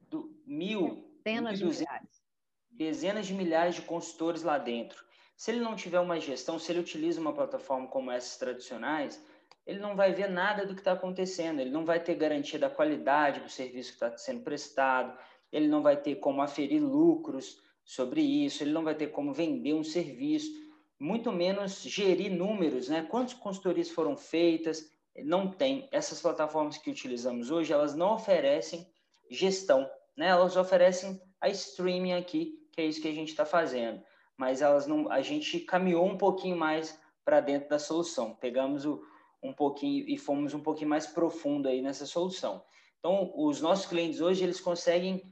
do, 0.00 0.42
mil, 0.44 1.08
dezenas 1.24 1.58
de 1.58 1.64
milhares. 1.64 2.22
dezenas 2.70 3.26
de 3.26 3.34
milhares 3.34 3.74
de 3.76 3.82
consultores 3.82 4.42
lá 4.42 4.58
dentro. 4.58 5.04
Se 5.36 5.50
ele 5.52 5.60
não 5.60 5.76
tiver 5.76 6.00
uma 6.00 6.20
gestão, 6.20 6.58
se 6.58 6.70
ele 6.72 6.80
utiliza 6.80 7.20
uma 7.20 7.32
plataforma 7.32 7.86
como 7.86 8.10
essas 8.10 8.36
tradicionais, 8.36 9.24
ele 9.64 9.78
não 9.78 9.94
vai 9.94 10.12
ver 10.12 10.28
nada 10.28 10.66
do 10.66 10.74
que 10.74 10.80
está 10.80 10.92
acontecendo, 10.92 11.60
ele 11.60 11.70
não 11.70 11.84
vai 11.84 12.02
ter 12.02 12.14
garantia 12.16 12.58
da 12.58 12.68
qualidade 12.68 13.40
do 13.40 13.48
serviço 13.48 13.90
que 13.90 13.94
está 14.04 14.16
sendo 14.16 14.42
prestado, 14.42 15.16
ele 15.52 15.68
não 15.68 15.80
vai 15.80 15.96
ter 15.96 16.16
como 16.16 16.42
aferir 16.42 16.82
lucros 16.82 17.62
sobre 17.84 18.20
isso, 18.20 18.62
ele 18.62 18.72
não 18.72 18.84
vai 18.84 18.94
ter 18.94 19.08
como 19.08 19.32
vender 19.32 19.74
um 19.74 19.84
serviço 19.84 20.50
muito 20.98 21.32
menos 21.32 21.82
gerir 21.82 22.30
números, 22.30 22.88
né? 22.88 23.06
Quantas 23.10 23.34
consultorias 23.34 23.88
foram 23.88 24.16
feitas? 24.16 24.90
Não 25.16 25.50
tem. 25.50 25.88
Essas 25.92 26.20
plataformas 26.20 26.78
que 26.78 26.90
utilizamos 26.90 27.50
hoje, 27.50 27.72
elas 27.72 27.94
não 27.94 28.14
oferecem 28.14 28.86
gestão, 29.30 29.88
né? 30.16 30.28
Elas 30.28 30.56
oferecem 30.56 31.20
a 31.40 31.48
streaming 31.48 32.12
aqui, 32.12 32.58
que 32.72 32.80
é 32.80 32.84
isso 32.84 33.00
que 33.00 33.08
a 33.08 33.14
gente 33.14 33.28
está 33.28 33.44
fazendo. 33.44 34.02
Mas 34.36 34.62
elas 34.62 34.86
não, 34.86 35.10
a 35.10 35.20
gente 35.20 35.60
caminhou 35.60 36.06
um 36.06 36.16
pouquinho 36.16 36.56
mais 36.56 36.98
para 37.24 37.40
dentro 37.40 37.68
da 37.68 37.78
solução. 37.78 38.34
Pegamos 38.34 38.84
o, 38.86 39.02
um 39.42 39.52
pouquinho 39.52 40.08
e 40.08 40.16
fomos 40.18 40.54
um 40.54 40.60
pouquinho 40.60 40.90
mais 40.90 41.06
profundo 41.06 41.68
aí 41.68 41.82
nessa 41.82 42.06
solução. 42.06 42.64
Então, 42.98 43.32
os 43.34 43.60
nossos 43.60 43.86
clientes 43.86 44.20
hoje 44.20 44.44
eles 44.44 44.60
conseguem 44.60 45.22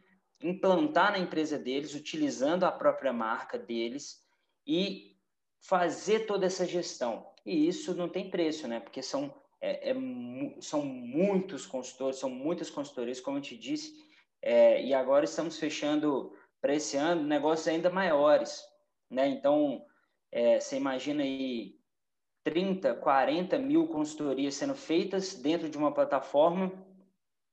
implantar 0.43 1.13
na 1.13 1.19
empresa 1.19 1.59
deles, 1.59 1.95
utilizando 1.95 2.65
a 2.65 2.73
própria 2.73 3.13
marca 3.13 3.59
deles 3.59 4.23
e 4.67 5.17
fazer 5.61 6.21
toda 6.21 6.47
essa 6.47 6.67
gestão. 6.67 7.27
E 7.45 7.67
isso 7.67 7.95
não 7.95 8.09
tem 8.09 8.31
preço, 8.31 8.69
né? 8.69 8.81
Porque 8.81 9.03
são, 9.03 9.35
é, 9.61 9.91
é, 9.91 9.95
são 10.61 10.85
muitos 10.85 11.67
consultores, 11.67 12.19
são 12.19 12.31
muitas 12.31 12.71
consultorias, 12.71 13.21
como 13.21 13.39
eu 13.39 13.43
te 13.43 13.57
disse, 13.57 13.95
é, 14.41 14.83
e 14.83 14.95
agora 14.95 15.25
estamos 15.25 15.59
fechando 15.59 16.33
para 16.61 16.75
esse 16.75 16.97
ano 16.97 17.23
negócios 17.23 17.69
ainda 17.69 17.91
maiores, 17.91 18.65
né? 19.11 19.29
Então, 19.29 19.85
é, 20.31 20.61
você 20.61 20.77
imagina 20.77 21.23
aí 21.23 21.77
30, 22.45 22.95
40 22.95 23.59
mil 23.59 23.89
consultorias 23.89 24.55
sendo 24.55 24.75
feitas 24.75 25.35
dentro 25.35 25.69
de 25.69 25.77
uma 25.77 25.93
plataforma 25.93 26.73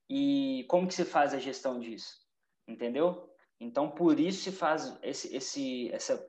e 0.09 0.65
como 0.67 0.87
que 0.87 0.93
se 0.93 1.05
faz 1.05 1.33
a 1.33 1.39
gestão 1.39 1.79
disso? 1.79 2.19
Entendeu? 2.67 3.29
Então, 3.59 3.89
por 3.89 4.19
isso 4.19 4.43
se 4.43 4.51
faz 4.51 4.97
esse, 5.01 5.35
esse, 5.35 5.91
essa 5.91 6.23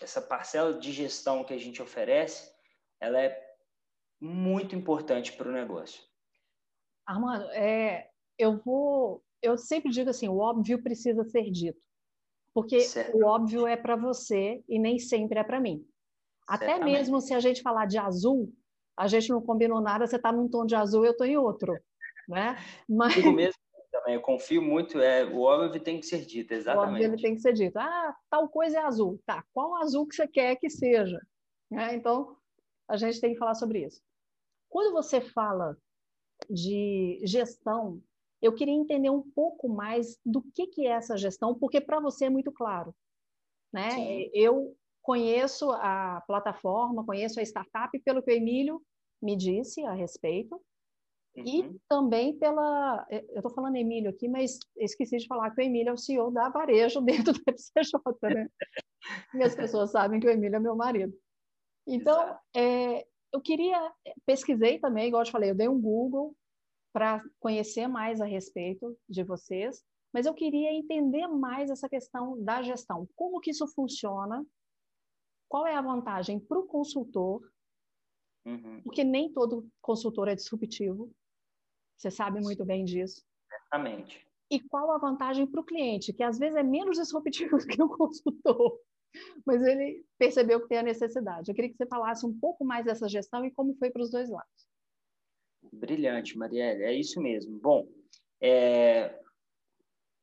essa 0.00 0.22
parcela 0.22 0.74
de 0.74 0.92
gestão 0.92 1.44
que 1.44 1.52
a 1.52 1.58
gente 1.58 1.82
oferece, 1.82 2.50
ela 3.00 3.20
é 3.20 3.51
muito 4.22 4.76
importante 4.76 5.32
para 5.32 5.48
o 5.48 5.52
negócio. 5.52 6.00
Armando, 7.04 7.44
é, 7.50 8.08
eu 8.38 8.56
vou, 8.58 9.22
eu 9.42 9.58
sempre 9.58 9.90
digo 9.90 10.10
assim, 10.10 10.28
o 10.28 10.38
óbvio 10.38 10.80
precisa 10.80 11.24
ser 11.24 11.50
dito, 11.50 11.80
porque 12.54 12.80
certo. 12.80 13.16
o 13.16 13.26
óbvio 13.26 13.66
é 13.66 13.76
para 13.76 13.96
você 13.96 14.62
e 14.68 14.78
nem 14.78 14.98
sempre 14.98 15.40
é 15.40 15.44
para 15.44 15.60
mim. 15.60 15.84
Até 16.48 16.78
mesmo 16.78 17.20
se 17.20 17.34
a 17.34 17.40
gente 17.40 17.62
falar 17.62 17.86
de 17.86 17.98
azul, 17.98 18.52
a 18.96 19.08
gente 19.08 19.28
não 19.30 19.42
combinou 19.42 19.80
nada, 19.80 20.06
você 20.06 20.16
está 20.16 20.30
num 20.30 20.48
tom 20.48 20.64
de 20.64 20.76
azul, 20.76 21.04
eu 21.04 21.12
estou 21.12 21.26
em 21.26 21.36
outro, 21.36 21.76
né? 22.28 22.56
Mas... 22.88 23.14
Digo 23.14 23.32
mesmo 23.32 23.60
também, 23.90 24.14
eu 24.14 24.20
confio 24.20 24.62
muito, 24.62 25.00
é, 25.00 25.24
o 25.24 25.40
óbvio 25.40 25.82
tem 25.82 25.98
que 25.98 26.06
ser 26.06 26.24
dito, 26.24 26.52
exatamente. 26.52 27.02
O 27.02 27.10
óbvio 27.10 27.22
tem 27.22 27.34
que 27.34 27.40
ser 27.40 27.52
dito. 27.52 27.76
Ah, 27.76 28.14
tal 28.30 28.48
coisa 28.48 28.78
é 28.78 28.82
azul. 28.82 29.20
Tá, 29.26 29.44
qual 29.52 29.76
azul 29.82 30.06
que 30.06 30.14
você 30.14 30.28
quer 30.28 30.56
que 30.56 30.70
seja? 30.70 31.20
Né? 31.70 31.94
Então, 31.94 32.36
a 32.88 32.96
gente 32.96 33.20
tem 33.20 33.32
que 33.32 33.38
falar 33.38 33.54
sobre 33.54 33.84
isso. 33.84 34.00
Quando 34.72 34.90
você 34.94 35.20
fala 35.20 35.76
de 36.48 37.20
gestão, 37.24 38.02
eu 38.40 38.54
queria 38.54 38.72
entender 38.72 39.10
um 39.10 39.20
pouco 39.20 39.68
mais 39.68 40.18
do 40.24 40.42
que, 40.54 40.66
que 40.66 40.86
é 40.86 40.92
essa 40.92 41.14
gestão, 41.14 41.54
porque 41.54 41.78
para 41.78 42.00
você 42.00 42.24
é 42.24 42.30
muito 42.30 42.50
claro. 42.50 42.94
Né? 43.70 44.30
Eu 44.32 44.74
conheço 45.02 45.70
a 45.72 46.22
plataforma, 46.26 47.04
conheço 47.04 47.38
a 47.38 47.42
startup 47.42 47.98
pelo 47.98 48.22
que 48.22 48.30
o 48.30 48.34
Emílio 48.34 48.82
me 49.20 49.36
disse 49.36 49.84
a 49.84 49.92
respeito, 49.92 50.58
Uhum. 51.34 51.44
E 51.46 51.80
também 51.88 52.38
pela. 52.38 53.06
Eu 53.10 53.36
estou 53.36 53.50
falando 53.54 53.76
Emílio 53.76 54.10
aqui, 54.10 54.28
mas 54.28 54.58
esqueci 54.76 55.16
de 55.16 55.26
falar 55.26 55.50
que 55.50 55.62
o 55.62 55.64
Emílio 55.64 55.88
é 55.88 55.92
o 55.94 55.96
CEO 55.96 56.30
da 56.30 56.50
Varejo 56.50 57.00
dentro 57.30 57.32
do 57.32 57.40
FCJ, 57.46 58.34
né? 58.34 58.50
e 59.34 59.42
as 59.42 59.54
pessoas 59.54 59.90
sabem 59.90 60.20
que 60.20 60.26
o 60.26 60.30
Emílio 60.30 60.56
é 60.56 60.60
meu 60.60 60.76
marido. 60.76 61.18
Então, 61.86 62.38
é, 62.54 63.06
eu 63.32 63.40
queria. 63.40 63.92
Pesquisei 64.26 64.78
também, 64.78 65.08
igual 65.08 65.22
eu 65.22 65.26
te 65.26 65.32
falei, 65.32 65.50
eu 65.50 65.54
dei 65.54 65.68
um 65.68 65.80
Google 65.80 66.36
para 66.92 67.22
conhecer 67.40 67.88
mais 67.88 68.20
a 68.20 68.26
respeito 68.26 68.96
de 69.08 69.24
vocês, 69.24 69.82
mas 70.12 70.26
eu 70.26 70.34
queria 70.34 70.72
entender 70.72 71.26
mais 71.26 71.70
essa 71.70 71.88
questão 71.88 72.42
da 72.44 72.62
gestão. 72.62 73.08
Como 73.16 73.40
que 73.40 73.50
isso 73.50 73.66
funciona? 73.68 74.44
Qual 75.48 75.66
é 75.66 75.74
a 75.74 75.82
vantagem 75.82 76.38
para 76.38 76.58
o 76.58 76.66
consultor? 76.66 77.42
Uhum. 78.44 78.82
Porque 78.82 79.04
nem 79.04 79.32
todo 79.32 79.68
consultor 79.80 80.28
é 80.28 80.34
disruptivo. 80.34 81.10
Você 81.96 82.10
sabe 82.10 82.40
muito 82.40 82.64
bem 82.64 82.84
disso. 82.84 83.24
Exatamente. 83.50 84.26
E 84.50 84.60
qual 84.60 84.90
a 84.90 84.98
vantagem 84.98 85.46
para 85.46 85.60
o 85.60 85.64
cliente, 85.64 86.12
que 86.12 86.22
às 86.22 86.38
vezes 86.38 86.56
é 86.56 86.62
menos 86.62 86.98
disruptivo 86.98 87.56
que 87.66 87.82
o 87.82 87.88
consultor, 87.88 88.78
mas 89.46 89.62
ele 89.62 90.04
percebeu 90.18 90.60
que 90.60 90.68
tem 90.68 90.78
a 90.78 90.82
necessidade. 90.82 91.50
Eu 91.50 91.54
queria 91.54 91.70
que 91.70 91.76
você 91.76 91.86
falasse 91.86 92.24
um 92.26 92.38
pouco 92.38 92.64
mais 92.64 92.84
dessa 92.84 93.08
gestão 93.08 93.44
e 93.44 93.50
como 93.50 93.74
foi 93.74 93.90
para 93.90 94.02
os 94.02 94.10
dois 94.10 94.28
lados. 94.28 94.68
Brilhante, 95.72 96.36
Marielle, 96.36 96.82
é 96.82 96.94
isso 96.94 97.20
mesmo. 97.20 97.58
Bom, 97.58 97.88
é... 98.40 99.18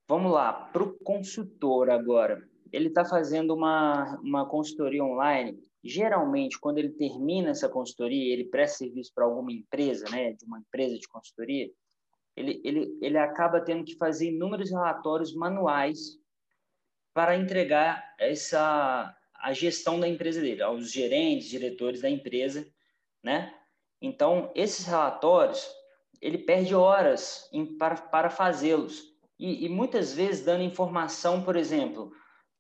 vamos 0.08 0.32
lá, 0.32 0.54
para 0.54 0.84
o 0.84 0.98
consultor 1.00 1.90
agora. 1.90 2.48
Ele 2.72 2.88
está 2.90 3.04
fazendo 3.04 3.54
uma, 3.56 4.20
uma 4.22 4.48
consultoria 4.48 5.04
online 5.04 5.60
geralmente, 5.84 6.60
quando 6.60 6.78
ele 6.78 6.90
termina 6.90 7.50
essa 7.50 7.70
consultoria, 7.70 8.34
ele 8.34 8.46
presta 8.46 8.80
serviço 8.80 9.12
para 9.14 9.26
alguma 9.26 9.52
empresa, 9.52 10.10
né, 10.10 10.34
de 10.34 10.46
uma 10.46 10.60
empresa 10.60 10.98
de 10.98 11.08
consultoria, 11.08 11.72
ele, 12.36 12.62
ele, 12.64 12.98
ele 13.02 13.18
acaba 13.18 13.62
tendo 13.62 13.84
que 13.84 13.98
fazer 13.98 14.32
inúmeros 14.32 14.72
relatórios 14.72 15.34
manuais 15.34 16.18
para 17.14 17.36
entregar 17.36 18.16
essa 18.18 19.16
a 19.42 19.54
gestão 19.54 20.00
da 20.00 20.08
empresa 20.08 20.42
dele, 20.42 20.62
aos 20.62 20.92
gerentes, 20.92 21.48
diretores 21.48 22.02
da 22.02 22.10
empresa, 22.10 22.68
né? 23.24 23.54
Então, 24.02 24.52
esses 24.54 24.86
relatórios, 24.86 25.66
ele 26.22 26.38
perde 26.38 26.76
horas 26.76 27.50
em, 27.52 27.66
para, 27.78 27.96
para 27.96 28.30
fazê-los. 28.30 29.14
E, 29.38 29.66
e, 29.66 29.70
muitas 29.70 30.14
vezes 30.14 30.44
dando 30.44 30.64
informação, 30.64 31.42
por 31.42 31.56
exemplo, 31.56 32.12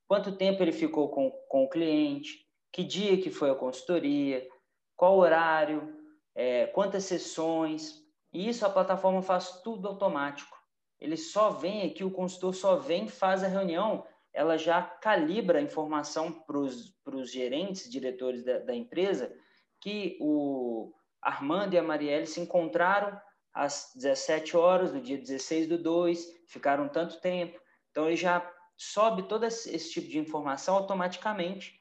quanto 0.08 0.38
tempo 0.38 0.63
ele 0.63 0.72
ficou 0.72 1.10
com, 1.10 1.29
com 1.50 1.65
o 1.65 1.70
cliente, 1.70 2.46
que 2.72 2.84
dia 2.84 3.22
que 3.22 3.29
foi 3.29 3.50
a 3.50 3.56
consultoria, 3.56 4.48
qual 4.96 5.18
horário, 5.18 5.94
é, 6.34 6.68
quantas 6.68 7.03
sessões. 7.03 8.01
E 8.32 8.48
isso 8.48 8.65
a 8.65 8.70
plataforma 8.70 9.22
faz 9.22 9.62
tudo 9.62 9.88
automático. 9.88 10.58
Ele 11.00 11.18
só 11.18 11.50
vem 11.50 11.84
aqui, 11.84 12.03
o 12.03 12.12
consultor 12.12 12.53
só 12.53 12.75
vem, 12.77 13.08
faz 13.08 13.44
a 13.44 13.48
reunião, 13.48 14.06
ela 14.34 14.58
já 14.58 14.82
calibra 14.82 15.60
a 15.60 15.62
informação 15.62 16.32
para 16.32 16.58
os 16.58 17.32
gerentes, 17.32 17.90
diretores 17.90 18.44
da, 18.44 18.60
da 18.60 18.76
empresa, 18.76 19.34
que 19.80 20.18
o 20.20 20.94
Armando 21.22 21.74
e 21.74 21.78
a 21.78 21.84
Marielle 21.84 22.28
se 22.28 22.40
encontraram 22.40 23.20
às 23.54 23.92
17 23.96 24.56
horas 24.56 24.92
do 24.92 25.02
dia 25.02 25.18
16 25.18 25.68
do 25.68 25.78
2, 25.78 26.26
ficaram 26.48 26.88
tanto 26.88 27.20
tempo. 27.20 27.60
Então, 27.92 28.08
ele 28.08 28.16
já 28.16 28.50
sobe 28.78 29.24
todo 29.24 29.46
esse 29.46 29.92
tipo 29.92 30.08
de 30.08 30.20
informação 30.20 30.76
automaticamente 30.76 31.80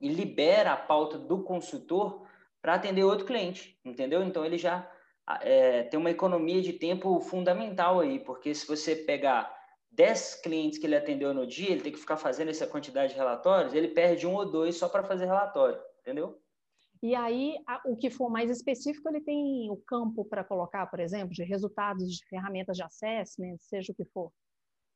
e 0.00 0.08
libera 0.08 0.72
a 0.72 0.76
pauta 0.76 1.18
do 1.18 1.42
consultor 1.42 2.26
para 2.62 2.74
atender 2.74 3.02
outro 3.02 3.26
cliente, 3.26 3.78
entendeu? 3.84 4.22
Então, 4.22 4.44
ele 4.44 4.58
já 4.58 4.88
é, 5.40 5.82
tem 5.84 5.98
uma 5.98 6.10
economia 6.10 6.62
de 6.62 6.72
tempo 6.72 7.20
fundamental 7.20 8.00
aí, 8.00 8.18
porque 8.20 8.54
se 8.54 8.66
você 8.66 8.94
pegar 8.94 9.57
10 9.98 10.42
clientes 10.42 10.78
que 10.78 10.86
ele 10.86 10.94
atendeu 10.94 11.34
no 11.34 11.44
dia, 11.44 11.72
ele 11.72 11.82
tem 11.82 11.90
que 11.90 11.98
ficar 11.98 12.16
fazendo 12.16 12.50
essa 12.50 12.68
quantidade 12.68 13.12
de 13.12 13.18
relatórios, 13.18 13.74
ele 13.74 13.88
perde 13.88 14.28
um 14.28 14.34
ou 14.34 14.48
dois 14.48 14.76
só 14.76 14.88
para 14.88 15.02
fazer 15.02 15.26
relatório, 15.26 15.76
entendeu? 16.00 16.40
E 17.02 17.16
aí, 17.16 17.56
o 17.84 17.96
que 17.96 18.08
for 18.08 18.30
mais 18.30 18.48
específico, 18.48 19.08
ele 19.08 19.20
tem 19.20 19.68
o 19.68 19.76
campo 19.76 20.24
para 20.24 20.44
colocar, 20.44 20.86
por 20.86 21.00
exemplo, 21.00 21.30
de 21.30 21.42
resultados 21.42 22.16
de 22.16 22.24
ferramentas 22.28 22.76
de 22.76 22.84
assessment, 22.84 23.56
seja 23.58 23.92
o 23.92 23.94
que 23.94 24.04
for. 24.04 24.32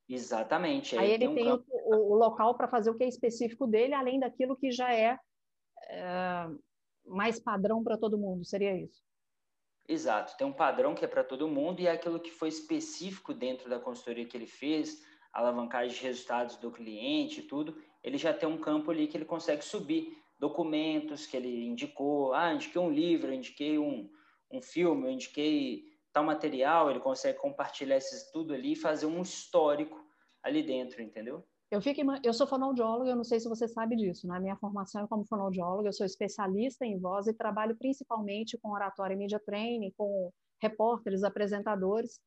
Exatamente. 0.08 0.96
Aí, 0.96 1.06
aí 1.06 1.12
ele 1.12 1.26
tem, 1.26 1.34
tem 1.34 1.52
um 1.52 1.64
o, 1.68 2.12
o, 2.12 2.14
local 2.14 2.56
para 2.56 2.68
fazer 2.68 2.90
o 2.90 2.94
que 2.94 3.02
é 3.02 3.08
específico 3.08 3.66
dele, 3.66 3.94
além 3.94 4.20
daquilo 4.20 4.56
que 4.56 4.70
já 4.70 4.94
é, 4.94 5.18
é 5.88 6.48
mais 7.06 7.40
padrão 7.40 7.82
para 7.82 7.98
todo 7.98 8.18
mundo, 8.18 8.44
seria 8.44 8.76
isso? 8.76 9.02
Exato, 9.92 10.34
tem 10.38 10.46
um 10.46 10.54
padrão 10.54 10.94
que 10.94 11.04
é 11.04 11.06
para 11.06 11.22
todo 11.22 11.46
mundo 11.46 11.80
e 11.80 11.86
é 11.86 11.90
aquilo 11.90 12.18
que 12.18 12.30
foi 12.30 12.48
específico 12.48 13.34
dentro 13.34 13.68
da 13.68 13.78
consultoria 13.78 14.24
que 14.24 14.34
ele 14.34 14.46
fez, 14.46 15.04
alavancagem 15.30 15.94
de 15.94 16.02
resultados 16.02 16.56
do 16.56 16.70
cliente 16.70 17.40
e 17.40 17.42
tudo, 17.42 17.76
ele 18.02 18.16
já 18.16 18.32
tem 18.32 18.48
um 18.48 18.56
campo 18.56 18.90
ali 18.90 19.06
que 19.06 19.18
ele 19.18 19.26
consegue 19.26 19.62
subir 19.62 20.16
documentos 20.38 21.26
que 21.26 21.36
ele 21.36 21.66
indicou, 21.66 22.32
ah, 22.32 22.54
indiquei 22.54 22.80
um 22.80 22.90
livro, 22.90 23.34
indiquei 23.34 23.78
um, 23.78 24.10
um 24.50 24.62
filme, 24.62 25.12
indiquei 25.12 25.84
tal 26.10 26.24
material, 26.24 26.88
ele 26.88 27.00
consegue 27.00 27.36
compartilhar 27.36 27.98
esses 27.98 28.30
tudo 28.30 28.54
ali 28.54 28.72
e 28.72 28.76
fazer 28.76 29.04
um 29.04 29.20
histórico 29.20 30.02
ali 30.42 30.62
dentro, 30.62 31.02
entendeu? 31.02 31.46
Eu, 31.72 31.80
fico, 31.80 32.02
eu 32.22 32.34
sou 32.34 32.46
fonoaudióloga, 32.46 33.08
eu 33.08 33.16
não 33.16 33.24
sei 33.24 33.40
se 33.40 33.48
você 33.48 33.66
sabe 33.66 33.96
disso, 33.96 34.26
na 34.26 34.34
né? 34.34 34.40
minha 34.40 34.56
formação 34.56 35.04
é 35.04 35.08
como 35.08 35.24
fonoaudióloga, 35.24 35.88
eu 35.88 35.92
sou 35.94 36.04
especialista 36.04 36.84
em 36.84 37.00
voz 37.00 37.26
e 37.26 37.32
trabalho 37.32 37.74
principalmente 37.78 38.58
com 38.58 38.72
oratória 38.72 39.14
e 39.14 39.16
media 39.16 39.40
training, 39.40 39.90
com 39.96 40.30
repórteres, 40.60 41.24
apresentadores 41.24 42.20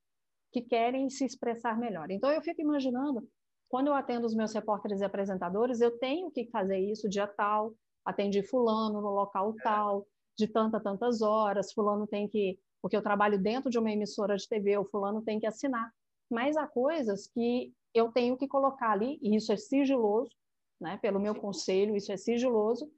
que 0.51 0.63
querem 0.63 1.11
se 1.11 1.23
expressar 1.25 1.77
melhor. 1.77 2.09
Então 2.09 2.31
eu 2.31 2.41
fico 2.41 2.59
imaginando, 2.59 3.29
quando 3.69 3.85
eu 3.85 3.93
atendo 3.93 4.25
os 4.25 4.33
meus 4.33 4.51
repórteres 4.51 5.01
e 5.01 5.05
apresentadores, 5.05 5.79
eu 5.79 5.95
tenho 5.99 6.31
que 6.31 6.49
fazer 6.49 6.79
isso 6.79 7.07
dia 7.07 7.27
tal, 7.27 7.75
atendi 8.03 8.41
fulano 8.41 8.99
no 8.99 9.11
local 9.11 9.53
é. 9.59 9.61
tal, 9.61 10.07
de 10.35 10.47
tanta 10.47 10.79
tantas 10.79 11.21
horas, 11.21 11.71
fulano 11.71 12.07
tem 12.07 12.27
que, 12.27 12.57
porque 12.81 12.97
eu 12.97 13.03
trabalho 13.03 13.39
dentro 13.39 13.69
de 13.69 13.77
uma 13.77 13.91
emissora 13.91 14.37
de 14.37 14.49
TV, 14.49 14.75
o 14.79 14.85
fulano 14.85 15.21
tem 15.21 15.39
que 15.39 15.45
assinar. 15.45 15.91
Mas 16.31 16.57
há 16.57 16.65
coisas 16.65 17.27
que 17.27 17.71
eu 17.95 18.11
tenho 18.11 18.37
que 18.37 18.47
colocar 18.47 18.91
ali, 18.91 19.17
e 19.21 19.35
isso 19.35 19.51
é 19.51 19.57
sigiloso, 19.57 20.31
né, 20.79 20.97
pelo 21.01 21.19
meu 21.19 21.33
conselho, 21.33 21.95
isso 21.95 22.11
é 22.11 22.17
sigiloso, 22.17 22.91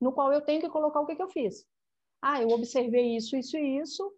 no 0.00 0.12
qual 0.12 0.32
eu 0.32 0.40
tenho 0.40 0.60
que 0.60 0.68
colocar 0.68 1.00
o 1.00 1.06
que, 1.06 1.14
que 1.14 1.22
eu 1.22 1.28
fiz. 1.28 1.66
Ah, 2.20 2.42
eu 2.42 2.48
observei 2.48 3.14
isso, 3.14 3.36
isso 3.36 3.56
e 3.56 3.78
isso, 3.78 4.12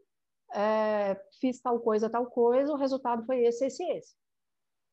é, 0.54 1.20
fiz 1.40 1.60
tal 1.60 1.80
coisa, 1.80 2.08
tal 2.08 2.26
coisa, 2.26 2.72
o 2.72 2.76
resultado 2.76 3.26
foi 3.26 3.44
esse, 3.44 3.66
esse, 3.66 3.82
esse. 3.82 4.16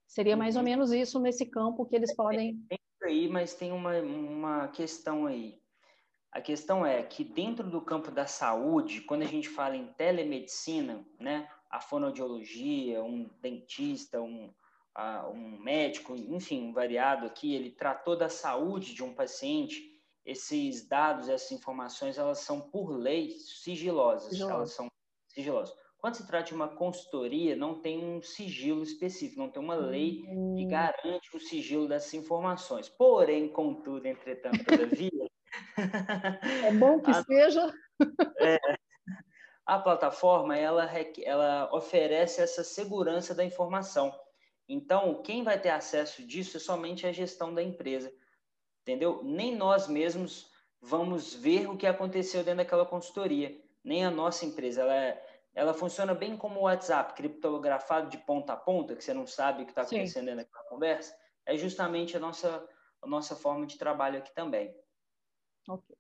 Seria 0.08 0.36
mais 0.36 0.56
ou 0.56 0.62
uhum. 0.62 0.65
menos 0.65 0.91
isso 0.91 1.20
nesse 1.20 1.46
campo 1.46 1.86
que 1.86 1.96
eles 1.96 2.13
podem 2.15 2.60
aí, 3.06 3.28
mas 3.28 3.54
tem 3.54 3.72
uma, 3.72 4.00
uma 4.00 4.68
questão 4.70 5.26
aí. 5.26 5.62
A 6.32 6.41
questão 6.41 6.86
é 6.86 7.02
que 7.02 7.24
dentro 7.24 7.70
do 7.70 7.82
campo 7.82 8.12
da 8.12 8.28
saúde, 8.28 9.02
quando 9.02 9.22
a 9.22 9.28
gente 9.28 9.48
fala 9.48 9.78
em 9.78 9.88
telemedicina, 9.94 11.06
né, 11.20 11.50
a 11.70 11.80
fonoaudiologia, 11.80 13.02
um 13.02 13.30
dentista, 13.41 14.22
um, 14.22 14.54
um 15.34 15.60
médico, 15.60 16.16
enfim, 16.16 16.70
um 16.70 16.74
variado 16.74 17.26
aqui, 17.26 17.54
ele 17.54 17.72
tratou 17.72 18.16
da 18.16 18.30
saúde 18.30 18.94
de 18.94 19.04
um 19.04 19.14
paciente, 19.14 19.94
esses 20.26 20.88
dados, 20.88 21.30
essas 21.30 21.52
informações, 21.52 22.18
elas 22.18 22.40
são, 22.40 22.62
por 22.62 22.90
lei, 22.90 23.32
sigilosas. 23.32 24.30
Sigiloso. 24.30 24.54
Elas 24.54 24.72
são 24.72 24.88
sigilosas. 25.28 25.76
Quando 25.98 26.16
se 26.16 26.28
trata 26.28 26.46
de 26.46 26.54
uma 26.54 26.68
consultoria, 26.68 27.56
não 27.56 27.82
tem 27.82 27.98
um 27.98 28.22
sigilo 28.22 28.84
específico, 28.84 29.40
não 29.40 29.50
tem 29.50 29.62
uma 29.62 29.76
lei 29.76 30.22
que 30.22 30.28
hum. 30.30 30.68
garante 30.68 31.36
o 31.36 31.40
sigilo 31.40 31.88
dessas 31.88 32.14
informações. 32.14 32.88
Porém, 32.88 33.50
contudo, 33.50 34.06
entretanto, 34.06 34.64
todavia. 34.64 35.28
é 36.64 36.72
bom 36.74 37.02
que 37.02 37.10
a, 37.12 37.24
seja. 37.24 37.74
É, 38.40 38.60
a 39.66 39.80
plataforma 39.80 40.56
ela, 40.56 40.88
ela 41.24 41.74
oferece 41.74 42.42
essa 42.42 42.64
segurança 42.64 43.34
da 43.34 43.44
informação. 43.44 44.14
Então, 44.67 45.21
quem 45.21 45.43
vai 45.43 45.60
ter 45.60 45.69
acesso 45.69 46.25
disso 46.25 46.58
é 46.58 46.60
somente 46.60 47.06
a 47.06 47.12
gestão 47.12 47.54
da 47.54 47.62
empresa. 47.62 48.12
Entendeu? 48.82 49.23
Nem 49.23 49.56
nós 49.56 49.88
mesmos 49.88 50.51
vamos 50.82 51.34
ver 51.34 51.67
o 51.69 51.78
que 51.78 51.88
aconteceu 51.88 52.43
dentro 52.43 52.58
daquela 52.58 52.86
consultoria. 52.86 53.60
Nem 53.84 54.06
a 54.06 54.12
nossa 54.12 54.45
empresa. 54.45 54.82
Ela 54.82 54.95
é 54.95 55.36
ela 55.56 55.73
funciona 55.73 56.13
bem 56.13 56.36
como 56.36 56.60
o 56.60 56.63
WhatsApp, 56.63 57.13
criptografado 57.13 58.10
de 58.10 58.17
ponta 58.17 58.51
a 58.51 58.58
ponta, 58.58 58.93
que 58.93 59.01
você 59.01 59.13
não 59.13 59.25
sabe 59.25 59.63
o 59.63 59.65
que 59.65 59.71
está 59.71 59.84
acontecendo 59.84 60.28
Sim. 60.30 60.36
naquela 60.36 60.65
conversa. 60.65 61.17
É 61.45 61.56
justamente 61.56 62.17
a 62.17 62.19
nossa, 62.19 62.67
a 63.01 63.08
nossa 63.08 63.38
forma 63.38 63.65
de 63.65 63.78
trabalho 63.78 64.17
aqui 64.17 64.36
também. 64.36 64.75
Ok. 65.69 65.95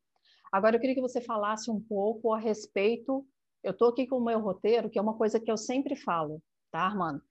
Agora 0.51 0.75
eu 0.75 0.79
queria 0.79 0.95
que 0.95 1.01
você 1.01 1.21
falasse 1.21 1.71
um 1.71 1.79
pouco 1.79 2.33
a 2.33 2.37
respeito. 2.37 3.25
Eu 3.63 3.71
estou 3.71 3.89
aqui 3.89 4.05
com 4.05 4.17
o 4.17 4.25
meu 4.25 4.39
roteiro, 4.41 4.89
que 4.89 4.99
é 4.99 5.01
uma 5.01 5.17
coisa 5.17 5.39
que 5.39 5.49
eu 5.49 5.57
sempre 5.57 5.95
falo, 5.95 6.43
tá, 6.69 6.81
Armando? 6.81 7.23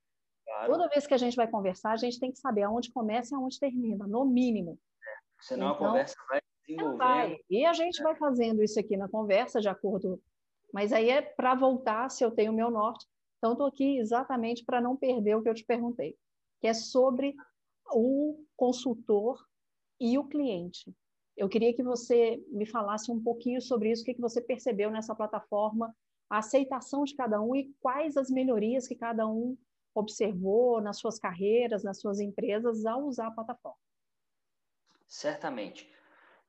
Claro. 0.66 0.72
Toda 0.72 0.88
vez 0.88 1.07
que 1.07 1.14
a 1.14 1.18
gente 1.18 1.37
vai 1.37 1.48
conversar, 1.48 1.92
a 1.92 1.96
gente 1.96 2.18
tem 2.18 2.33
que 2.33 2.38
saber 2.38 2.62
aonde 2.62 2.92
começa 2.92 3.35
e 3.35 3.37
aonde 3.37 3.59
termina, 3.59 4.07
no 4.07 4.24
mínimo. 4.24 4.79
É, 5.03 5.12
senão 5.40 5.72
então, 5.74 5.87
a 5.87 5.88
conversa 5.88 6.16
vai 6.29 6.40
desenvolvendo. 6.66 6.98
Vai. 6.98 7.38
E 7.50 7.64
a 7.64 7.72
gente 7.72 8.03
vai 8.03 8.14
fazendo 8.16 8.62
isso 8.62 8.79
aqui 8.79 8.96
na 8.96 9.09
conversa, 9.09 9.61
de 9.61 9.68
acordo 9.68 10.20
mas 10.74 10.92
aí 10.92 11.09
é 11.09 11.22
para 11.22 11.55
voltar, 11.55 12.11
se 12.11 12.24
eu 12.24 12.33
tenho 12.33 12.50
o 12.50 12.55
meu 12.55 12.68
norte. 12.68 13.07
Então, 13.38 13.53
estou 13.53 13.68
aqui 13.68 13.98
exatamente 13.98 14.64
para 14.64 14.81
não 14.81 14.96
perder 14.96 15.37
o 15.37 15.42
que 15.42 15.48
eu 15.48 15.55
te 15.55 15.64
perguntei, 15.64 16.16
que 16.61 16.66
é 16.66 16.74
sobre 16.74 17.33
o 17.92 18.44
consultor 18.57 19.40
e 20.00 20.18
o 20.18 20.24
cliente. 20.24 20.92
Eu 21.37 21.48
queria 21.48 21.72
que 21.72 21.83
você 21.83 22.42
me 22.48 22.66
falasse 22.66 23.09
um 23.12 23.22
pouquinho 23.22 23.62
sobre 23.62 23.92
isso, 23.92 24.03
o 24.03 24.05
que, 24.05 24.14
que 24.14 24.20
você 24.20 24.40
percebeu 24.40 24.90
nessa 24.90 25.14
plataforma, 25.14 25.94
a 26.29 26.38
aceitação 26.38 27.05
de 27.05 27.14
cada 27.14 27.40
um 27.40 27.55
e 27.55 27.72
quais 27.81 28.16
as 28.16 28.29
melhorias 28.29 28.88
que 28.88 28.96
cada 28.96 29.29
um 29.29 29.57
observou 29.94 30.80
nas 30.80 30.98
suas 30.98 31.18
carreiras, 31.18 31.85
nas 31.85 32.00
suas 32.00 32.20
empresas 32.20 32.85
ao 32.85 33.04
usar 33.04 33.28
a 33.28 33.30
plataforma. 33.30 33.78
Certamente. 35.07 35.88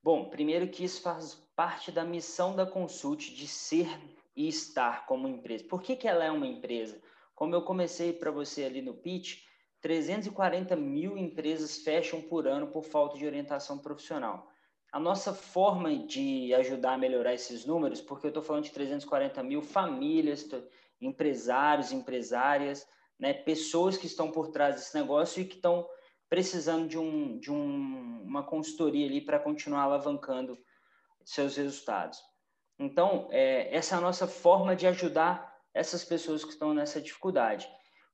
Bom, 0.01 0.29
primeiro 0.29 0.67
que 0.67 0.84
isso 0.84 1.01
faz 1.01 1.36
parte 1.55 1.91
da 1.91 2.03
missão 2.03 2.55
da 2.55 2.65
Consult 2.65 3.34
de 3.34 3.47
ser 3.47 3.88
e 4.36 4.47
estar 4.47 5.05
como 5.05 5.27
empresa. 5.27 5.63
Por 5.63 5.81
que, 5.81 5.95
que 5.95 6.08
ela 6.08 6.23
é 6.23 6.31
uma 6.31 6.47
empresa? 6.47 7.01
Como 7.34 7.55
eu 7.55 7.62
comecei 7.62 8.13
para 8.13 8.31
você 8.31 8.63
ali 8.63 8.81
no 8.81 8.93
pitch, 8.93 9.43
340 9.81 10.75
mil 10.75 11.17
empresas 11.17 11.77
fecham 11.77 12.21
por 12.21 12.47
ano 12.47 12.67
por 12.67 12.84
falta 12.84 13.17
de 13.17 13.25
orientação 13.25 13.77
profissional. 13.77 14.49
A 14.91 14.99
nossa 14.99 15.34
forma 15.34 15.95
de 16.05 16.53
ajudar 16.53 16.93
a 16.93 16.97
melhorar 16.97 17.34
esses 17.34 17.65
números, 17.65 18.01
porque 18.01 18.25
eu 18.25 18.29
estou 18.29 18.41
falando 18.41 18.63
de 18.63 18.71
340 18.71 19.43
mil 19.43 19.62
famílias, 19.62 20.49
empresários, 21.01 21.91
empresárias, 21.91 22.88
né, 23.19 23.34
pessoas 23.34 23.97
que 23.97 24.06
estão 24.06 24.32
por 24.32 24.49
trás 24.49 24.75
desse 24.75 24.95
negócio 24.95 25.41
e 25.41 25.45
que 25.45 25.56
estão 25.56 25.88
precisando 26.30 26.88
de, 26.88 26.97
um, 26.97 27.39
de 27.39 27.51
um, 27.51 28.21
uma 28.23 28.43
consultoria 28.43 29.06
ali 29.06 29.21
para 29.21 29.39
continuar 29.39 29.84
alavancando 29.84 30.58
seus 31.23 31.56
resultados. 31.56 32.19
Então, 32.78 33.28
é, 33.32 33.73
essa 33.75 33.95
é 33.95 33.97
a 33.97 34.01
nossa 34.01 34.28
forma 34.28 34.75
de 34.75 34.86
ajudar 34.88 35.56
essas 35.73 36.04
pessoas 36.04 36.43
que 36.43 36.51
estão 36.51 36.73
nessa 36.73 37.01
dificuldade. 37.01 37.69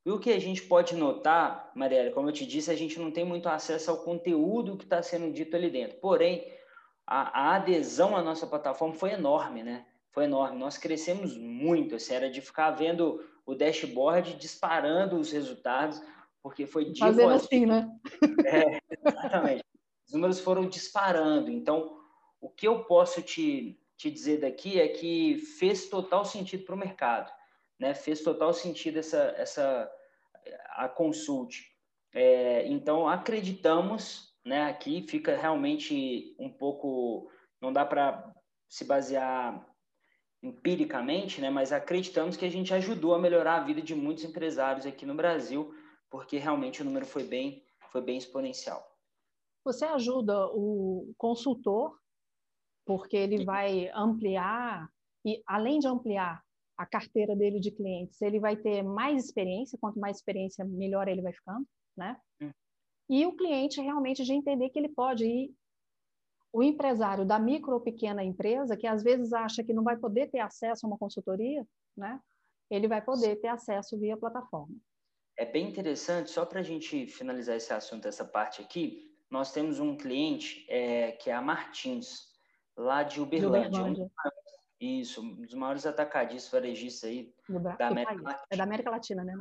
E 0.06 0.12
o 0.12 0.20
que 0.20 0.32
a 0.32 0.40
gente 0.40 0.64
pode 0.64 0.96
notar, 0.96 1.72
Mariela, 1.76 2.12
como 2.12 2.30
eu 2.30 2.34
te 2.34 2.46
disse, 2.46 2.72
a 2.72 2.76
gente 2.76 3.00
não 3.00 3.12
tem 3.12 3.24
muito 3.24 3.48
acesso 3.48 3.92
ao 3.92 4.04
conteúdo 4.04 4.78
que 4.78 4.84
está 4.84 5.02
sendo 5.02 5.32
dito 5.32 5.56
ali 5.56 5.70
dentro. 5.70 6.00
Porém, 6.00 6.44
a, 7.06 7.50
a, 7.50 7.56
adesão 7.56 8.16
à 8.16 8.22
nossa 8.24 8.48
plataforma 8.48 8.96
foi 8.96 9.12
enorme, 9.12 9.64
né? 9.64 9.86
foi 10.12 10.26
enorme. 10.26 10.58
Nós 10.58 10.78
crescemos 10.78 11.38
muito, 11.38 11.96
assim, 11.96 12.14
era 12.14 12.30
de 12.30 12.42
ficar 12.42 12.72
vendo 12.72 13.24
o 13.46 13.56
dashboard 13.56 14.36
disparando 14.36 15.18
os 15.18 15.32
resultados, 15.32 16.02
porque 16.42 16.66
foi 16.66 16.86
dia 16.86 17.06
Fazendo 17.06 17.34
assim, 17.34 17.66
né? 17.66 17.90
É, 18.46 18.80
exatamente. 19.08 19.64
Os 20.08 20.14
números 20.14 20.40
foram 20.40 20.68
disparando. 20.68 21.52
Então, 21.52 21.98
o 22.40 22.50
que 22.50 22.68
eu 22.68 22.84
posso 22.86 23.22
te, 23.22 23.80
te 23.96 24.10
dizer 24.10 24.42
daqui 24.42 24.80
é 24.80 24.88
que 24.88 25.38
fez 25.60 25.90
total 25.90 26.26
sentido 26.26 26.66
para 26.66 26.76
o 26.76 26.78
mercado, 26.78 27.32
né? 27.80 27.94
Fez 27.94 28.22
total 28.22 28.54
sentido 28.54 28.98
essa, 28.98 29.34
essa 29.38 29.92
a 30.70 30.90
consulte. 30.90 31.70
É, 32.14 32.68
então, 32.68 33.08
acreditamos, 33.08 34.36
né? 34.46 34.64
Aqui 34.64 35.06
fica 35.08 35.38
realmente 35.38 36.36
um 36.40 36.50
pouco, 36.50 37.30
não 37.62 37.72
dá 37.72 37.86
para 37.86 38.34
se 38.68 38.84
basear 38.86 39.66
empiricamente, 40.42 41.40
né, 41.40 41.50
mas 41.50 41.72
acreditamos 41.72 42.36
que 42.36 42.46
a 42.46 42.50
gente 42.50 42.74
ajudou 42.74 43.14
a 43.14 43.20
melhorar 43.20 43.58
a 43.58 43.64
vida 43.64 43.82
de 43.82 43.94
muitos 43.94 44.24
empresários 44.24 44.86
aqui 44.86 45.06
no 45.06 45.16
Brasil, 45.16 45.74
porque 46.10 46.38
realmente 46.38 46.82
o 46.82 46.86
número 46.86 47.06
foi 47.06 47.24
bem, 47.24 47.64
foi 47.92 48.02
bem 48.02 48.18
exponencial. 48.18 48.84
Você 49.64 49.86
ajuda 49.86 50.48
o 50.48 51.14
consultor, 51.18 51.96
porque 52.86 53.16
ele 53.16 53.46
vai 53.46 53.90
ampliar, 53.94 54.90
e 55.24 55.42
além 55.46 55.80
de 55.80 55.88
ampliar 55.88 56.44
a 56.76 56.86
carteira 56.86 57.36
dele 57.36 57.60
de 57.60 57.70
clientes, 57.70 58.20
ele 58.22 58.40
vai 58.40 58.56
ter 58.56 58.82
mais 58.82 59.24
experiência, 59.24 59.78
quanto 59.80 60.00
mais 60.00 60.18
experiência, 60.18 60.66
melhor 60.66 61.08
ele 61.08 61.22
vai 61.22 61.32
ficando, 61.32 61.68
né? 61.96 62.18
Hum. 62.42 62.52
E 63.08 63.26
o 63.28 63.36
cliente 63.36 63.80
realmente 63.80 64.24
de 64.24 64.34
entender 64.34 64.70
que 64.70 64.80
ele 64.80 64.90
pode 64.90 65.26
ir 65.26 65.54
o 66.54 66.62
empresário 66.62 67.26
da 67.26 67.40
micro 67.40 67.74
ou 67.74 67.80
pequena 67.80 68.24
empresa, 68.24 68.76
que 68.76 68.86
às 68.86 69.02
vezes 69.02 69.32
acha 69.32 69.64
que 69.64 69.74
não 69.74 69.84
vai 69.84 69.98
poder 69.98 70.30
ter 70.30 70.40
acesso 70.40 70.86
a 70.86 70.90
uma 70.90 70.98
consultoria, 70.98 71.66
né? 71.96 72.20
ele 72.70 72.88
vai 72.88 73.02
poder 73.02 73.36
ter 73.38 73.50
acesso 73.50 74.00
via 74.00 74.18
plataforma. 74.18 74.76
É 75.38 75.46
bem 75.46 75.68
interessante, 75.68 76.30
só 76.30 76.46
para 76.46 76.60
a 76.60 76.64
gente 76.64 77.08
finalizar 77.08 77.56
esse 77.56 77.74
assunto, 77.74 78.08
essa 78.08 78.26
parte 78.26 78.62
aqui, 78.62 79.12
nós 79.30 79.52
temos 79.52 79.80
um 79.80 79.96
cliente 79.96 80.66
é, 80.70 81.14
que 81.14 81.30
é 81.30 81.34
a 81.34 81.42
Martins, 81.42 82.30
lá 82.76 83.04
de 83.04 83.22
Uberlândia. 83.22 83.70
De 83.70 83.80
Uberlândia. 83.80 84.12
isso, 84.80 85.22
um 85.22 85.42
dos 85.42 85.54
maiores 85.54 85.86
atacadistas, 85.86 86.52
varejistas 86.52 87.10
aí 87.10 87.34
da 87.78 87.88
América 87.88 88.22
Latina. 88.22 88.46
É 88.50 88.58
da 88.58 88.64
América 88.64 88.90
Latina, 88.90 89.24
né? 89.24 89.34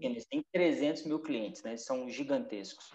É 0.00 0.06
Eles 0.06 0.26
têm 0.26 0.44
300 0.52 1.06
mil 1.06 1.20
clientes, 1.20 1.62
né? 1.62 1.70
Eles 1.70 1.84
são 1.84 2.08
gigantescos. 2.08 2.92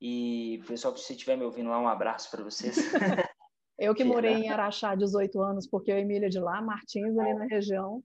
E, 0.00 0.62
pessoal, 0.66 0.96
se 0.96 1.12
estiver 1.12 1.36
me 1.36 1.44
ouvindo 1.44 1.70
lá, 1.70 1.80
um 1.80 1.88
abraço 1.88 2.30
para 2.30 2.44
vocês. 2.44 2.76
eu 3.78 3.94
que 3.94 4.04
morei 4.04 4.34
em 4.34 4.50
Araxá 4.50 4.94
18 4.94 5.40
anos, 5.42 5.66
porque 5.66 5.90
eu, 5.90 5.98
Emília 5.98 6.28
de 6.28 6.38
lá, 6.38 6.62
Martins, 6.62 7.18
ali 7.18 7.34
na 7.34 7.46
região. 7.46 8.02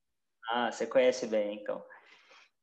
Ah, 0.50 0.72
você 0.72 0.88
conhece 0.88 1.28
bem, 1.28 1.62
então. 1.62 1.84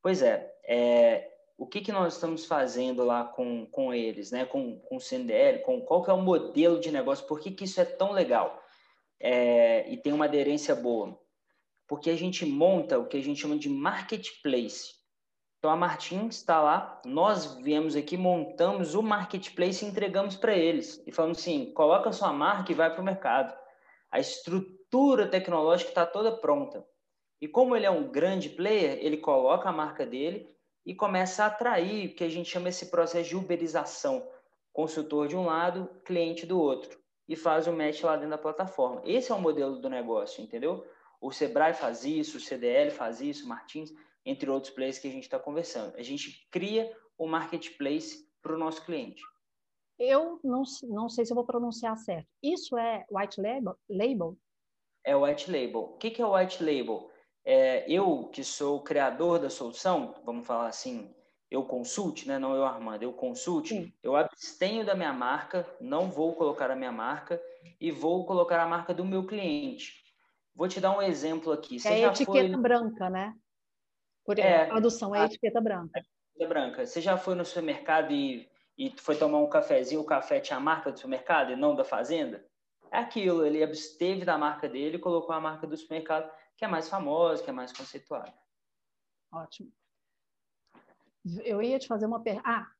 Pois 0.02 0.22
é, 0.22 0.50
é 0.64 1.30
o 1.60 1.66
que, 1.66 1.82
que 1.82 1.92
nós 1.92 2.14
estamos 2.14 2.46
fazendo 2.46 3.04
lá 3.04 3.22
com, 3.22 3.66
com 3.66 3.92
eles, 3.92 4.30
né? 4.30 4.46
com, 4.46 4.80
com 4.80 4.96
o 4.96 5.00
CNDL, 5.00 5.62
com 5.62 5.82
qual 5.82 6.02
que 6.02 6.10
é 6.10 6.14
o 6.14 6.22
modelo 6.22 6.80
de 6.80 6.90
negócio, 6.90 7.26
por 7.26 7.38
que, 7.38 7.50
que 7.50 7.64
isso 7.64 7.78
é 7.78 7.84
tão 7.84 8.12
legal 8.12 8.58
é, 9.20 9.86
e 9.92 9.98
tem 9.98 10.10
uma 10.10 10.24
aderência 10.24 10.74
boa? 10.74 11.20
Porque 11.86 12.08
a 12.08 12.16
gente 12.16 12.46
monta 12.46 12.98
o 12.98 13.06
que 13.06 13.18
a 13.18 13.22
gente 13.22 13.38
chama 13.38 13.58
de 13.58 13.68
marketplace. 13.68 14.99
Então 15.60 15.70
a 15.70 15.76
Martins 15.76 16.36
está 16.36 16.58
lá, 16.58 17.02
nós 17.04 17.56
viemos 17.56 17.94
aqui, 17.94 18.16
montamos 18.16 18.94
o 18.94 19.02
marketplace 19.02 19.84
e 19.84 19.88
entregamos 19.88 20.34
para 20.34 20.56
eles. 20.56 21.02
E 21.06 21.12
falamos 21.12 21.38
assim: 21.38 21.70
coloca 21.74 22.10
sua 22.12 22.32
marca 22.32 22.72
e 22.72 22.74
vai 22.74 22.90
para 22.90 23.02
o 23.02 23.04
mercado. 23.04 23.54
A 24.10 24.18
estrutura 24.18 25.28
tecnológica 25.28 25.90
está 25.90 26.06
toda 26.06 26.32
pronta. 26.32 26.82
E 27.42 27.46
como 27.46 27.76
ele 27.76 27.84
é 27.84 27.90
um 27.90 28.10
grande 28.10 28.48
player, 28.48 28.98
ele 29.02 29.18
coloca 29.18 29.68
a 29.68 29.72
marca 29.72 30.06
dele 30.06 30.48
e 30.84 30.94
começa 30.94 31.44
a 31.44 31.48
atrair 31.48 32.08
o 32.08 32.14
que 32.14 32.24
a 32.24 32.28
gente 32.30 32.48
chama 32.48 32.70
esse 32.70 32.86
processo 32.86 33.28
de 33.28 33.36
uberização. 33.36 34.26
Consultor 34.72 35.28
de 35.28 35.36
um 35.36 35.44
lado, 35.44 35.90
cliente 36.06 36.46
do 36.46 36.58
outro. 36.58 36.98
E 37.28 37.36
faz 37.36 37.66
o 37.66 37.72
match 37.72 38.02
lá 38.02 38.14
dentro 38.14 38.30
da 38.30 38.38
plataforma. 38.38 39.02
Esse 39.04 39.30
é 39.30 39.34
o 39.34 39.40
modelo 39.40 39.76
do 39.76 39.90
negócio, 39.90 40.42
entendeu? 40.42 40.86
O 41.20 41.30
Sebrae 41.30 41.74
faz 41.74 42.02
isso, 42.02 42.38
o 42.38 42.40
CDL 42.40 42.90
faz 42.90 43.20
isso, 43.20 43.44
o 43.44 43.48
Martins 43.48 43.92
entre 44.24 44.50
outros 44.50 44.72
players 44.72 44.98
que 44.98 45.09
a 45.09 45.11
gente 45.11 45.24
está 45.24 45.38
conversando. 45.38 45.96
A 45.96 46.02
gente 46.02 46.46
cria 46.50 46.90
o 47.16 47.24
um 47.24 47.28
marketplace 47.28 48.28
para 48.42 48.54
o 48.54 48.59
nosso 48.59 48.85
cliente. 48.85 49.22
Eu 49.98 50.40
não, 50.42 50.62
não 50.88 51.09
sei 51.09 51.26
se 51.26 51.33
eu 51.33 51.35
vou 51.35 51.44
pronunciar 51.44 51.96
certo. 51.98 52.26
Isso 52.42 52.76
é 52.78 53.04
white 53.11 53.40
label? 53.40 53.76
label? 53.88 54.38
É 55.04 55.14
white 55.14 55.50
label. 55.50 55.80
O 55.80 55.98
que, 55.98 56.11
que 56.11 56.22
é 56.22 56.26
white 56.26 56.62
label? 56.62 57.11
É, 57.44 57.90
eu, 57.90 58.28
que 58.28 58.42
sou 58.42 58.78
o 58.78 58.83
criador 58.83 59.38
da 59.38 59.50
solução, 59.50 60.14
vamos 60.24 60.46
falar 60.46 60.68
assim, 60.68 61.14
eu 61.50 61.64
consulte, 61.64 62.28
né? 62.28 62.38
não 62.38 62.54
eu 62.54 62.64
Armando, 62.64 63.02
eu 63.02 63.12
consulte, 63.12 63.74
Sim. 63.74 63.92
eu 64.02 64.14
abstenho 64.14 64.85
da 64.85 64.94
minha 64.94 65.12
marca, 65.12 65.66
não 65.80 66.11
vou 66.11 66.35
colocar 66.35 66.70
a 66.70 66.76
minha 66.76 66.92
marca 66.92 67.42
e 67.80 67.90
vou 67.90 68.24
colocar 68.24 68.62
a 68.62 68.66
marca 68.66 68.94
do 68.94 69.04
meu 69.04 69.26
cliente. 69.26 70.00
Vou 70.54 70.68
te 70.68 70.80
dar 70.80 70.96
um 70.96 71.02
exemplo 71.02 71.52
aqui. 71.52 71.80
Você 71.80 71.88
é 71.88 72.04
a 72.04 72.11
etiqueta 72.11 72.52
foi... 72.52 72.61
branca, 72.61 73.11
né? 73.11 73.35
Por 74.30 74.38
é, 74.38 74.62
a 74.62 74.66
tradução 74.68 75.12
é 75.12 75.22
a 75.22 75.24
etiqueta 75.24 75.60
branca. 75.60 75.98
Etiqueta 75.98 76.48
branca. 76.48 76.86
Você 76.86 77.00
já 77.00 77.18
foi 77.18 77.34
no 77.34 77.44
supermercado 77.44 78.12
e, 78.12 78.48
e 78.78 78.94
foi 78.96 79.16
tomar 79.16 79.38
um 79.38 79.48
cafezinho, 79.48 80.00
o 80.00 80.04
café 80.04 80.38
tinha 80.38 80.56
a 80.56 80.60
marca 80.60 80.92
do 80.92 80.96
supermercado 80.96 81.50
e 81.50 81.56
não 81.56 81.74
da 81.74 81.82
fazenda? 81.82 82.46
É 82.92 82.98
aquilo, 82.98 83.44
ele 83.44 83.60
absteve 83.60 84.24
da 84.24 84.38
marca 84.38 84.68
dele 84.68 84.98
e 84.98 85.00
colocou 85.00 85.34
a 85.34 85.40
marca 85.40 85.66
do 85.66 85.76
supermercado, 85.76 86.30
que 86.56 86.64
é 86.64 86.68
mais 86.68 86.88
famosa, 86.88 87.42
que 87.42 87.50
é 87.50 87.52
mais 87.52 87.72
conceituada. 87.72 88.32
Ótimo. 89.32 89.72
Eu 91.42 91.60
ia 91.60 91.80
te 91.80 91.88
fazer 91.88 92.06
uma 92.06 92.22
pergunta. 92.22 92.48
Ah, 92.48 92.70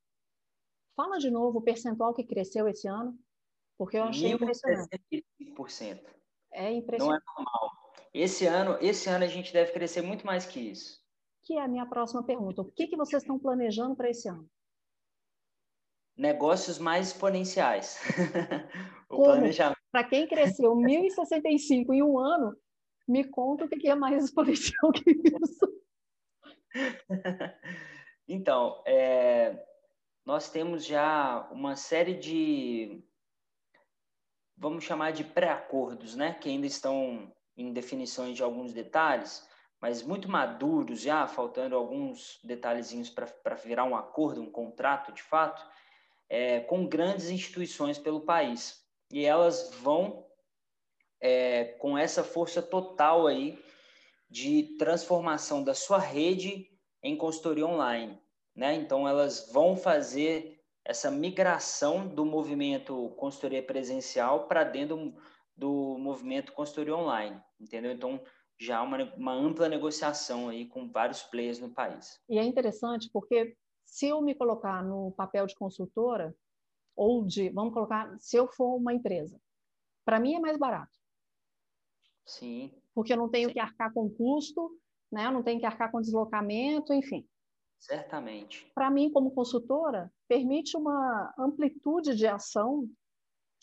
fala 0.94 1.18
de 1.18 1.32
novo 1.32 1.58
o 1.58 1.62
percentual 1.62 2.14
que 2.14 2.22
cresceu 2.22 2.68
esse 2.68 2.86
ano, 2.86 3.18
porque 3.76 3.96
eu 3.96 4.04
achei 4.04 4.30
impressionante. 4.30 4.88
É 6.52 6.70
impressionante. 6.70 7.24
Não 7.26 7.42
é 7.42 7.44
normal. 7.44 7.70
Esse 8.14 8.46
ano, 8.46 8.78
esse 8.80 9.08
ano 9.08 9.24
a 9.24 9.28
gente 9.28 9.52
deve 9.52 9.72
crescer 9.72 10.00
muito 10.00 10.24
mais 10.24 10.46
que 10.46 10.60
isso 10.60 10.99
que 11.50 11.56
é 11.56 11.62
a 11.62 11.66
minha 11.66 11.84
próxima 11.84 12.22
pergunta. 12.22 12.62
O 12.62 12.70
que, 12.70 12.86
que 12.86 12.96
vocês 12.96 13.24
estão 13.24 13.36
planejando 13.36 13.96
para 13.96 14.08
esse 14.08 14.28
ano? 14.28 14.48
Negócios 16.16 16.78
mais 16.78 17.08
exponenciais. 17.08 17.98
o 19.10 19.24
planejamento. 19.24 19.80
Para 19.90 20.04
quem 20.04 20.28
cresceu 20.28 20.76
1.065 20.76 21.92
em 21.92 22.04
um 22.04 22.20
ano, 22.20 22.56
me 23.08 23.24
conta 23.24 23.64
o 23.64 23.68
que 23.68 23.88
é 23.88 23.96
mais 23.96 24.22
exponencial 24.22 24.92
que 24.92 25.10
isso. 25.10 25.82
então, 28.28 28.80
é, 28.86 29.66
nós 30.24 30.48
temos 30.50 30.84
já 30.84 31.48
uma 31.50 31.74
série 31.74 32.14
de, 32.14 33.02
vamos 34.56 34.84
chamar 34.84 35.10
de 35.10 35.24
pré-acordos, 35.24 36.14
né? 36.14 36.32
Que 36.32 36.48
ainda 36.48 36.68
estão 36.68 37.34
em 37.56 37.72
definições 37.72 38.36
de 38.36 38.42
alguns 38.44 38.72
detalhes, 38.72 39.49
mas 39.80 40.02
muito 40.02 40.30
maduros 40.30 41.00
já, 41.00 41.26
faltando 41.26 41.74
alguns 41.74 42.38
detalhezinhos 42.44 43.08
para 43.08 43.54
virar 43.54 43.84
um 43.84 43.96
acordo, 43.96 44.42
um 44.42 44.50
contrato 44.50 45.10
de 45.12 45.22
fato, 45.22 45.64
é, 46.28 46.60
com 46.60 46.86
grandes 46.86 47.30
instituições 47.30 47.98
pelo 47.98 48.20
país. 48.20 48.84
E 49.10 49.24
elas 49.24 49.74
vão 49.80 50.26
é, 51.20 51.64
com 51.78 51.96
essa 51.96 52.22
força 52.22 52.60
total 52.60 53.26
aí 53.26 53.58
de 54.28 54.76
transformação 54.78 55.64
da 55.64 55.74
sua 55.74 55.98
rede 55.98 56.70
em 57.02 57.16
consultoria 57.16 57.66
online. 57.66 58.20
Né? 58.54 58.74
Então, 58.74 59.08
elas 59.08 59.50
vão 59.50 59.76
fazer 59.76 60.60
essa 60.84 61.10
migração 61.10 62.06
do 62.06 62.24
movimento 62.24 63.10
consultoria 63.16 63.62
presencial 63.62 64.46
para 64.46 64.62
dentro 64.62 64.96
do, 64.96 65.14
do 65.56 65.98
movimento 65.98 66.52
consultoria 66.52 66.96
online, 66.96 67.40
entendeu? 67.60 67.92
Então, 67.92 68.20
já 68.61 68.83
uma, 68.83 69.03
uma 69.14 69.33
ampla 69.33 69.68
negociação 69.68 70.51
aí 70.51 70.66
com 70.66 70.90
vários 70.90 71.23
players 71.23 71.59
no 71.59 71.70
país. 71.70 72.20
E 72.29 72.38
é 72.38 72.44
interessante 72.44 73.09
porque 73.11 73.57
se 73.85 74.07
eu 74.07 74.20
me 74.20 74.35
colocar 74.35 74.85
no 74.85 75.12
papel 75.12 75.46
de 75.46 75.55
consultora, 75.55 76.37
ou 76.94 77.25
de, 77.25 77.49
vamos 77.51 77.73
colocar, 77.73 78.14
se 78.18 78.37
eu 78.37 78.46
for 78.46 78.77
uma 78.77 78.92
empresa, 78.92 79.40
para 80.05 80.20
mim 80.20 80.35
é 80.35 80.40
mais 80.40 80.59
barato. 80.59 80.99
Sim. 82.27 82.70
Porque 82.94 83.12
eu 83.12 83.16
não 83.16 83.31
tenho 83.31 83.49
Sim. 83.49 83.55
que 83.55 83.61
arcar 83.61 83.92
com 83.92 84.11
custo, 84.11 84.79
né? 85.11 85.27
eu 85.27 85.33
não 85.33 85.42
tenho 85.42 85.59
que 85.59 85.66
arcar 85.66 85.90
com 85.90 86.01
deslocamento, 86.01 86.92
enfim. 86.92 87.27
Certamente. 87.79 88.70
Para 88.75 88.90
mim, 88.90 89.11
como 89.11 89.31
consultora, 89.31 90.12
permite 90.29 90.77
uma 90.77 91.35
amplitude 91.38 92.14
de 92.14 92.27
ação 92.27 92.87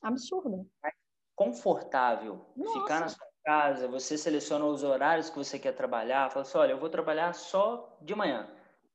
absurda. 0.02 0.66
É 0.84 0.90
confortável 1.36 2.44
Nossa. 2.56 2.80
ficar 2.80 3.00
na 3.02 3.10
sua 3.10 3.28
casa, 3.48 3.88
você 3.88 4.18
seleciona 4.18 4.66
os 4.66 4.84
horários 4.84 5.30
que 5.30 5.38
você 5.38 5.58
quer 5.58 5.72
trabalhar, 5.74 6.30
fala 6.30 6.42
assim, 6.44 6.58
olha, 6.58 6.72
eu 6.74 6.80
vou 6.80 6.90
trabalhar 6.90 7.34
só 7.34 7.98
de 8.02 8.14
manhã. 8.14 8.50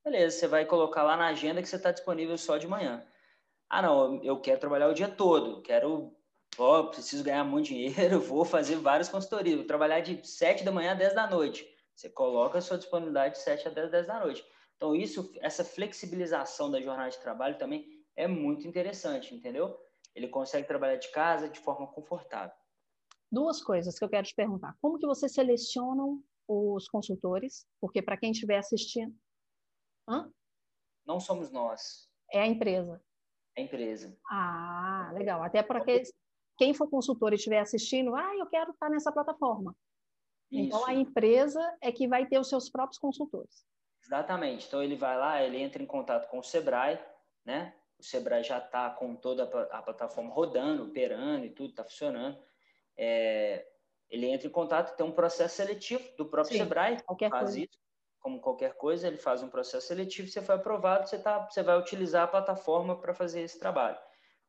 Beleza, 0.04 0.38
você 0.38 0.46
vai 0.46 0.66
colocar 0.66 1.02
lá 1.02 1.16
na 1.16 1.28
agenda 1.28 1.62
que 1.62 1.68
você 1.68 1.76
está 1.76 1.90
disponível 1.90 2.36
só 2.36 2.58
de 2.58 2.68
manhã. 2.68 3.02
Ah, 3.70 3.82
não, 3.82 4.22
eu 4.22 4.40
quero 4.40 4.60
trabalhar 4.60 4.88
o 4.88 4.94
dia 4.94 5.08
todo, 5.08 5.62
quero 5.62 6.14
Ó, 6.58 6.82
preciso 6.84 7.24
ganhar 7.24 7.44
muito 7.44 7.68
dinheiro, 7.68 8.20
vou 8.20 8.44
fazer 8.44 8.76
várias 8.76 9.08
consultorias, 9.08 9.56
vou 9.56 9.66
trabalhar 9.66 10.00
de 10.00 10.26
7 10.26 10.64
da 10.64 10.70
manhã 10.70 10.92
a 10.92 10.94
10 10.94 11.14
da 11.14 11.26
noite. 11.26 11.66
Você 11.94 12.10
coloca 12.10 12.58
a 12.58 12.60
sua 12.60 12.76
disponibilidade 12.76 13.36
de 13.36 13.40
7 13.40 13.68
a 13.68 13.70
10, 13.70 13.90
10 13.90 14.06
da 14.06 14.20
noite. 14.20 14.44
Então, 14.76 14.94
isso, 14.94 15.32
essa 15.40 15.64
flexibilização 15.64 16.70
da 16.70 16.80
jornada 16.80 17.10
de 17.10 17.18
trabalho 17.20 17.56
também 17.56 17.86
é 18.14 18.26
muito 18.26 18.66
interessante, 18.68 19.34
entendeu? 19.34 19.78
Ele 20.14 20.28
consegue 20.28 20.68
trabalhar 20.68 20.96
de 20.96 21.10
casa 21.10 21.48
de 21.48 21.58
forma 21.58 21.86
confortável. 21.86 22.61
Duas 23.32 23.62
coisas 23.64 23.98
que 23.98 24.04
eu 24.04 24.10
quero 24.10 24.26
te 24.26 24.34
perguntar. 24.34 24.76
Como 24.82 24.98
que 24.98 25.06
vocês 25.06 25.32
selecionam 25.32 26.22
os 26.46 26.86
consultores? 26.86 27.66
Porque 27.80 28.02
para 28.02 28.18
quem 28.18 28.30
estiver 28.30 28.58
assistindo... 28.58 29.16
Hã? 30.06 30.30
Não 31.06 31.18
somos 31.18 31.50
nós. 31.50 32.10
É 32.30 32.42
a 32.42 32.46
empresa. 32.46 33.02
É 33.56 33.62
a 33.62 33.64
empresa. 33.64 34.14
Ah, 34.28 35.10
legal. 35.14 35.42
Até 35.42 35.62
para 35.62 35.82
que 35.82 36.02
quem 36.58 36.74
for 36.74 36.90
consultor 36.90 37.32
e 37.32 37.36
estiver 37.36 37.60
assistindo, 37.60 38.14
ah, 38.14 38.36
eu 38.36 38.46
quero 38.46 38.72
estar 38.72 38.90
nessa 38.90 39.10
plataforma. 39.10 39.74
Isso. 40.50 40.66
Então, 40.66 40.86
a 40.86 40.92
empresa 40.92 41.78
é 41.80 41.90
que 41.90 42.06
vai 42.06 42.26
ter 42.26 42.38
os 42.38 42.50
seus 42.50 42.68
próprios 42.68 42.98
consultores. 42.98 43.64
Exatamente. 44.04 44.66
Então, 44.66 44.82
ele 44.82 44.96
vai 44.96 45.16
lá, 45.16 45.42
ele 45.42 45.56
entra 45.56 45.82
em 45.82 45.86
contato 45.86 46.28
com 46.28 46.38
o 46.38 46.42
Sebrae, 46.42 47.02
né? 47.46 47.74
O 47.98 48.02
Sebrae 48.02 48.44
já 48.44 48.58
está 48.58 48.90
com 48.90 49.16
toda 49.16 49.44
a 49.70 49.80
plataforma 49.80 50.30
rodando, 50.30 50.84
operando 50.84 51.46
e 51.46 51.50
tudo, 51.50 51.70
está 51.70 51.82
funcionando. 51.82 52.38
É, 52.96 53.66
ele 54.08 54.26
entra 54.26 54.46
em 54.46 54.50
contato, 54.50 54.96
tem 54.96 55.06
um 55.06 55.12
processo 55.12 55.56
seletivo 55.56 56.04
do 56.16 56.26
próprio 56.26 56.56
Sim, 56.56 56.62
Sebrae, 56.64 56.98
faz 57.06 57.30
coisa. 57.30 57.60
isso, 57.60 57.78
como 58.20 58.40
qualquer 58.40 58.74
coisa, 58.74 59.08
ele 59.08 59.16
faz 59.16 59.42
um 59.42 59.48
processo 59.48 59.88
seletivo, 59.88 60.28
você 60.28 60.42
foi 60.42 60.54
aprovado, 60.54 61.08
você, 61.08 61.18
tá, 61.18 61.48
você 61.50 61.62
vai 61.62 61.78
utilizar 61.78 62.24
a 62.24 62.28
plataforma 62.28 63.00
para 63.00 63.14
fazer 63.14 63.40
esse 63.40 63.58
trabalho. 63.58 63.98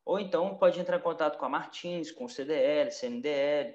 Ou 0.06 0.20
então 0.20 0.58
pode 0.58 0.80
entrar 0.80 0.98
em 0.98 1.02
contato 1.02 1.38
com 1.38 1.46
a 1.46 1.50
Martins, 1.50 2.12
com 2.12 2.26
o 2.26 2.30
CDL, 2.30 2.92
CNDL, 2.92 3.74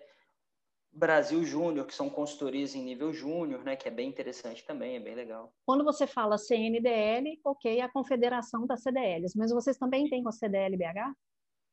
Brasil 0.92 1.42
Júnior, 1.44 1.86
que 1.86 1.94
são 1.94 2.10
consultorias 2.10 2.74
em 2.74 2.82
nível 2.82 3.12
júnior, 3.12 3.64
né, 3.64 3.76
que 3.76 3.88
é 3.88 3.90
bem 3.90 4.08
interessante 4.08 4.64
também, 4.64 4.96
é 4.96 5.00
bem 5.00 5.14
legal. 5.14 5.52
Quando 5.64 5.84
você 5.84 6.06
fala 6.06 6.36
CNDL, 6.36 7.40
ok, 7.44 7.80
a 7.80 7.90
confederação 7.90 8.66
das 8.66 8.82
CDLs, 8.82 9.36
mas 9.38 9.50
vocês 9.52 9.78
também 9.78 10.08
têm 10.08 10.22
com 10.22 10.28
a 10.28 10.32
CDL 10.32 10.76
BH? 10.76 11.14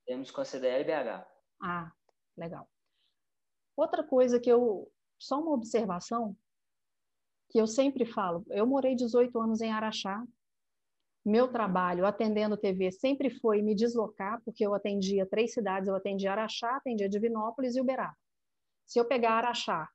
Temos 0.05 0.31
com 0.31 0.41
a 0.41 0.45
CDL 0.45 0.83
BH. 0.83 1.27
Ah, 1.61 1.91
legal. 2.37 2.67
Outra 3.75 4.03
coisa 4.03 4.39
que 4.39 4.49
eu, 4.49 4.91
só 5.19 5.39
uma 5.39 5.51
observação, 5.51 6.35
que 7.49 7.59
eu 7.59 7.67
sempre 7.67 8.05
falo, 8.05 8.45
eu 8.49 8.65
morei 8.65 8.95
18 8.95 9.39
anos 9.39 9.61
em 9.61 9.71
Araxá, 9.71 10.25
meu 11.25 11.51
trabalho 11.51 12.05
atendendo 12.05 12.55
TV 12.55 12.91
sempre 12.91 13.31
foi 13.31 13.61
me 13.61 13.73
deslocar, 13.73 14.41
porque 14.45 14.65
eu 14.65 14.75
atendia 14.75 15.25
três 15.25 15.53
cidades, 15.53 15.89
eu 15.89 15.95
atendia 15.95 16.31
Araxá, 16.31 16.75
atendia 16.75 17.09
Divinópolis 17.09 17.75
e 17.75 17.81
Uberaba. 17.81 18.15
Se 18.85 18.99
eu 18.99 19.05
pegar 19.05 19.31
Araxá, 19.31 19.89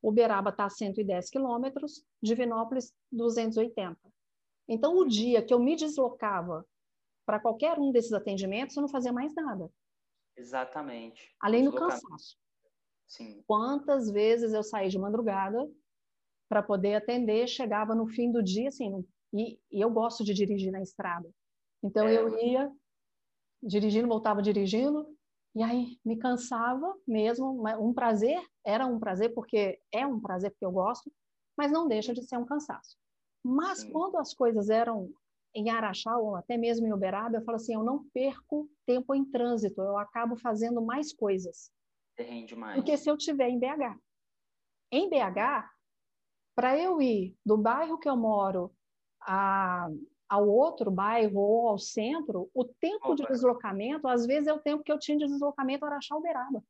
Uberaba 0.00 0.50
está 0.50 0.66
a 0.66 0.70
110 0.70 1.30
quilômetros, 1.30 2.04
Divinópolis 2.22 2.94
280. 3.10 3.98
Então, 4.68 4.96
o 4.98 5.04
dia 5.04 5.42
que 5.42 5.52
eu 5.52 5.58
me 5.58 5.74
deslocava 5.74 6.64
para 7.26 7.40
qualquer 7.40 7.78
um 7.78 7.90
desses 7.90 8.12
atendimentos, 8.12 8.76
eu 8.76 8.82
não 8.82 8.88
fazia 8.88 9.12
mais 9.12 9.34
nada. 9.34 9.68
Exatamente. 10.36 11.34
Além 11.40 11.64
do 11.64 11.72
cansaço. 11.72 12.38
Sim. 13.08 13.42
Quantas 13.46 14.10
vezes 14.10 14.52
eu 14.52 14.62
saí 14.62 14.88
de 14.88 14.98
madrugada 14.98 15.68
para 16.48 16.62
poder 16.62 16.94
atender, 16.94 17.48
chegava 17.48 17.94
no 17.94 18.06
fim 18.06 18.30
do 18.30 18.42
dia, 18.42 18.68
assim, 18.68 19.04
e, 19.32 19.58
e 19.70 19.80
eu 19.80 19.90
gosto 19.90 20.22
de 20.22 20.32
dirigir 20.34 20.70
na 20.70 20.80
estrada. 20.80 21.28
Então 21.82 22.06
é. 22.06 22.16
eu 22.16 22.38
ia 22.38 22.70
dirigindo, 23.62 24.08
voltava 24.08 24.42
dirigindo, 24.42 25.06
e 25.54 25.62
aí 25.62 25.98
me 26.04 26.16
cansava 26.16 26.94
mesmo. 27.06 27.66
Um 27.80 27.92
prazer, 27.92 28.40
era 28.64 28.86
um 28.86 28.98
prazer, 28.98 29.32
porque 29.34 29.80
é 29.92 30.06
um 30.06 30.20
prazer, 30.20 30.50
porque 30.50 30.64
eu 30.64 30.72
gosto, 30.72 31.10
mas 31.56 31.72
não 31.72 31.88
deixa 31.88 32.12
de 32.12 32.22
ser 32.22 32.36
um 32.36 32.44
cansaço. 32.46 32.96
Mas 33.44 33.80
Sim. 33.80 33.92
quando 33.92 34.18
as 34.18 34.34
coisas 34.34 34.68
eram 34.68 35.10
em 35.54 35.70
Araxá 35.70 36.16
ou 36.16 36.36
até 36.36 36.56
mesmo 36.56 36.86
em 36.86 36.92
Uberaba, 36.92 37.36
eu 37.36 37.44
falo 37.44 37.56
assim, 37.56 37.74
eu 37.74 37.82
não 37.82 38.04
perco 38.12 38.68
tempo 38.86 39.14
em 39.14 39.24
trânsito, 39.24 39.80
eu 39.80 39.98
acabo 39.98 40.36
fazendo 40.36 40.80
mais 40.82 41.12
coisas. 41.12 41.70
Rende 42.22 42.56
mais. 42.56 42.76
Do 42.76 42.84
que 42.84 42.96
se 42.96 43.10
eu 43.10 43.16
tiver 43.16 43.48
em 43.48 43.58
BH. 43.58 43.98
Em 44.90 45.08
BH, 45.08 45.70
para 46.54 46.76
eu 46.78 47.00
ir 47.00 47.36
do 47.44 47.56
bairro 47.56 47.98
que 47.98 48.08
eu 48.08 48.16
moro 48.16 48.74
a, 49.20 49.88
ao 50.28 50.48
outro 50.48 50.90
bairro 50.90 51.40
ou 51.40 51.68
ao 51.68 51.78
centro, 51.78 52.50
o 52.54 52.64
tempo 52.64 53.12
Opa. 53.12 53.14
de 53.14 53.26
deslocamento, 53.26 54.08
às 54.08 54.26
vezes, 54.26 54.48
é 54.48 54.52
o 54.52 54.60
tempo 54.60 54.82
que 54.82 54.90
eu 54.90 54.98
tinha 54.98 55.18
de 55.18 55.26
deslocamento 55.26 55.84
Araxá-Uberaba. 55.84 56.64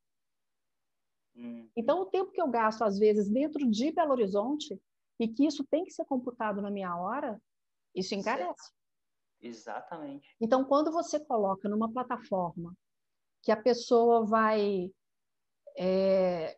Hum. 1.35 1.69
Então, 1.75 2.01
o 2.01 2.05
tempo 2.05 2.31
que 2.31 2.41
eu 2.41 2.49
gasto, 2.49 2.83
às 2.83 2.99
vezes, 2.99 3.29
dentro 3.29 3.69
de 3.69 3.91
Belo 3.91 4.11
Horizonte, 4.11 4.79
e 5.19 5.27
que 5.27 5.45
isso 5.45 5.65
tem 5.65 5.83
que 5.83 5.91
ser 5.91 6.05
computado 6.05 6.61
na 6.61 6.71
minha 6.71 6.95
hora, 6.95 7.41
isso 7.95 8.15
encarece. 8.15 8.45
Certo. 8.45 8.79
Exatamente. 9.41 10.35
Então, 10.39 10.65
quando 10.65 10.91
você 10.91 11.19
coloca 11.19 11.67
numa 11.69 11.91
plataforma 11.91 12.75
que 13.41 13.51
a 13.51 13.61
pessoa 13.61 14.25
vai 14.25 14.91
é, 15.79 16.57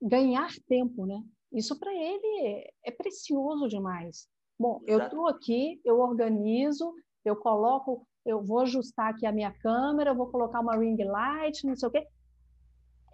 ganhar 0.00 0.50
tempo, 0.68 1.06
né? 1.06 1.24
Isso 1.50 1.78
para 1.78 1.92
ele 1.92 2.70
é 2.84 2.90
precioso 2.90 3.68
demais. 3.68 4.28
Bom, 4.58 4.82
eu 4.86 5.02
estou 5.02 5.26
aqui, 5.26 5.80
eu 5.84 5.98
organizo, 6.00 6.94
eu 7.24 7.34
coloco, 7.36 8.06
eu 8.26 8.44
vou 8.44 8.60
ajustar 8.60 9.10
aqui 9.10 9.24
a 9.24 9.32
minha 9.32 9.52
câmera, 9.52 10.10
eu 10.10 10.16
vou 10.16 10.30
colocar 10.30 10.60
uma 10.60 10.76
ring 10.76 11.02
light, 11.02 11.64
não 11.66 11.74
sei 11.74 11.88
o 11.88 11.92
quê. 11.92 12.06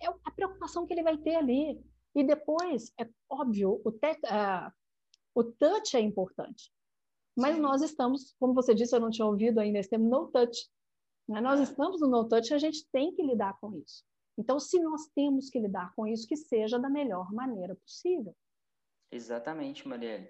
É 0.00 0.08
a 0.08 0.30
preocupação 0.32 0.84
que 0.86 0.92
ele 0.92 1.02
vai 1.02 1.16
ter 1.16 1.36
ali. 1.36 1.80
E 2.14 2.24
depois, 2.24 2.92
é 2.98 3.08
óbvio, 3.30 3.80
o, 3.84 3.92
te, 3.92 4.10
uh, 4.10 4.72
o 5.34 5.44
touch 5.44 5.96
é 5.96 6.00
importante. 6.00 6.72
Mas 7.36 7.56
Sim. 7.56 7.60
nós 7.60 7.82
estamos, 7.82 8.34
como 8.38 8.54
você 8.54 8.74
disse, 8.74 8.94
eu 8.94 9.00
não 9.00 9.10
tinha 9.10 9.26
ouvido 9.26 9.60
ainda 9.60 9.78
esse 9.78 9.90
termo, 9.90 10.08
no 10.08 10.28
touch. 10.28 10.68
Nós 11.28 11.60
é. 11.60 11.62
estamos 11.62 12.00
no 12.00 12.08
no 12.08 12.28
touch 12.28 12.50
e 12.50 12.54
a 12.54 12.58
gente 12.58 12.86
tem 12.90 13.14
que 13.14 13.22
lidar 13.22 13.58
com 13.60 13.74
isso. 13.76 14.04
Então, 14.36 14.58
se 14.58 14.80
nós 14.80 15.06
temos 15.14 15.48
que 15.48 15.58
lidar 15.58 15.94
com 15.94 16.06
isso, 16.06 16.26
que 16.26 16.36
seja 16.36 16.78
da 16.78 16.88
melhor 16.88 17.32
maneira 17.32 17.74
possível. 17.76 18.34
Exatamente, 19.10 19.86
Marielle. 19.86 20.28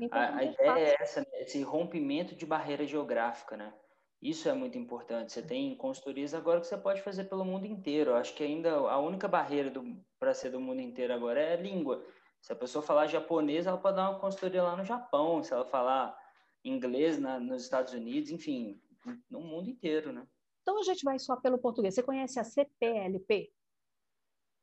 Então, 0.00 0.18
a, 0.18 0.36
a 0.36 0.44
ideia 0.44 0.88
é 0.88 0.96
essa, 1.02 1.20
né? 1.20 1.42
esse 1.42 1.62
rompimento 1.62 2.34
de 2.34 2.46
barreira 2.46 2.86
geográfica, 2.86 3.56
né? 3.56 3.74
Isso 4.22 4.48
é 4.48 4.52
muito 4.52 4.76
importante. 4.76 5.32
Você 5.32 5.42
tem 5.42 5.74
consultorias 5.76 6.34
agora 6.34 6.60
que 6.60 6.66
você 6.66 6.76
pode 6.76 7.02
fazer 7.02 7.24
pelo 7.24 7.44
mundo 7.44 7.66
inteiro. 7.66 8.10
Eu 8.10 8.16
acho 8.16 8.34
que 8.34 8.44
ainda 8.44 8.72
a 8.72 8.98
única 8.98 9.26
barreira 9.26 9.72
para 10.18 10.34
ser 10.34 10.50
do 10.50 10.60
mundo 10.60 10.80
inteiro 10.80 11.12
agora 11.12 11.40
é 11.40 11.54
a 11.54 11.60
língua. 11.60 12.04
Se 12.40 12.52
a 12.52 12.56
pessoa 12.56 12.82
falar 12.82 13.06
japonês, 13.06 13.66
ela 13.66 13.78
pode 13.78 13.96
dar 13.96 14.10
uma 14.10 14.18
consultoria 14.18 14.62
lá 14.62 14.76
no 14.76 14.84
Japão. 14.84 15.42
Se 15.42 15.52
ela 15.52 15.64
falar 15.64 16.18
inglês 16.62 17.18
na, 17.18 17.38
nos 17.38 17.62
Estados 17.62 17.94
Unidos, 17.94 18.30
enfim, 18.30 18.80
no 19.28 19.40
mundo 19.40 19.70
inteiro, 19.70 20.12
né? 20.12 20.26
Então 20.70 20.78
a 20.78 20.84
gente 20.84 21.02
vai 21.02 21.18
só 21.18 21.34
pelo 21.34 21.58
português. 21.58 21.96
Você 21.96 22.02
conhece 22.02 22.38
a 22.38 22.44
CPLP? 22.44 23.52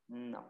Não. 0.08 0.50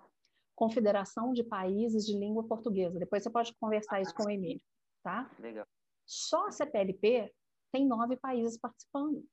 Confederação 0.55 1.33
de 1.33 1.43
Países 1.43 2.05
de 2.05 2.15
Língua 2.15 2.47
Portuguesa. 2.47 2.99
Depois 2.99 3.23
você 3.23 3.31
pode 3.31 3.55
conversar 3.55 3.99
isso 3.99 4.13
com 4.13 4.25
o 4.25 4.29
Emílio, 4.29 4.63
tá? 5.01 5.27
Legal. 5.39 5.65
Só 6.05 6.45
a 6.45 6.51
CPLP 6.51 7.33
tem 7.71 7.87
nove 7.87 8.17
países 8.17 8.55
participando. 8.59 9.25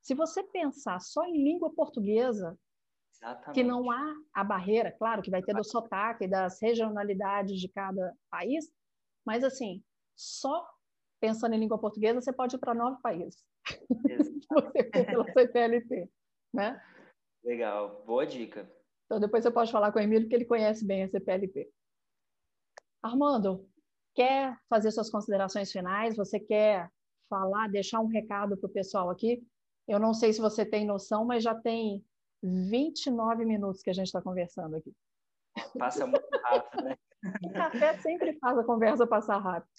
Se 0.00 0.14
você 0.14 0.40
pensar 0.44 1.00
só 1.00 1.24
em 1.24 1.42
língua 1.42 1.74
portuguesa, 1.74 2.56
Exatamente. 3.16 3.54
que 3.54 3.64
não 3.64 3.90
há 3.90 4.14
a 4.34 4.44
barreira, 4.44 4.92
claro 4.92 5.20
que 5.20 5.32
vai 5.32 5.42
ter 5.42 5.52
do 5.52 5.64
sotaque, 5.64 6.28
das 6.28 6.62
regionalidades 6.62 7.60
de 7.60 7.68
cada 7.70 8.16
país, 8.30 8.72
mas 9.24 9.42
assim, 9.42 9.82
só 10.14 10.64
pensando 11.18 11.56
em 11.56 11.58
língua 11.58 11.80
portuguesa, 11.80 12.20
você 12.20 12.32
pode 12.32 12.54
ir 12.54 12.60
para 12.60 12.72
nove 12.72 13.02
países. 13.02 13.44
Você 13.88 14.40
for 14.48 14.72
pela 14.92 15.32
CPLP, 15.32 16.08
né? 16.52 16.80
Legal, 17.44 18.02
boa 18.06 18.26
dica. 18.26 18.70
Então 19.04 19.20
depois 19.20 19.42
você 19.42 19.50
pode 19.50 19.70
falar 19.70 19.92
com 19.92 19.98
o 19.98 20.02
Emílio, 20.02 20.28
que 20.28 20.34
ele 20.34 20.44
conhece 20.44 20.84
bem 20.84 21.04
a 21.04 21.08
CPLP. 21.08 21.70
Armando, 23.02 23.68
quer 24.14 24.56
fazer 24.68 24.90
suas 24.90 25.10
considerações 25.10 25.70
finais? 25.70 26.16
Você 26.16 26.40
quer 26.40 26.90
falar, 27.28 27.68
deixar 27.68 28.00
um 28.00 28.06
recado 28.06 28.56
para 28.56 28.66
o 28.66 28.72
pessoal 28.72 29.10
aqui? 29.10 29.46
Eu 29.86 30.00
não 30.00 30.12
sei 30.12 30.32
se 30.32 30.40
você 30.40 30.64
tem 30.64 30.84
noção, 30.84 31.24
mas 31.24 31.44
já 31.44 31.54
tem 31.54 32.04
29 32.42 33.44
minutos 33.44 33.82
que 33.82 33.90
a 33.90 33.92
gente 33.92 34.06
está 34.06 34.20
conversando 34.20 34.76
aqui. 34.76 34.92
Passa 35.78 36.06
muito 36.06 36.28
rápido, 36.42 36.84
né? 36.84 36.96
O 37.44 37.52
café 37.52 37.96
sempre 37.98 38.36
faz 38.38 38.58
a 38.58 38.64
conversa 38.64 39.06
passar 39.06 39.38
rápido. 39.38 39.70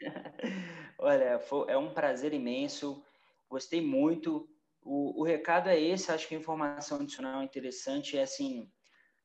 Olha, 0.98 1.40
é 1.68 1.76
um 1.76 1.92
prazer 1.92 2.32
imenso. 2.32 3.02
Gostei 3.52 3.82
muito. 3.82 4.48
O, 4.82 5.20
o 5.20 5.22
recado 5.22 5.68
é 5.68 5.78
esse. 5.78 6.10
Acho 6.10 6.26
que 6.26 6.34
a 6.34 6.38
informação 6.38 7.00
adicional 7.00 7.42
interessante 7.42 8.16
é 8.16 8.22
assim: 8.22 8.72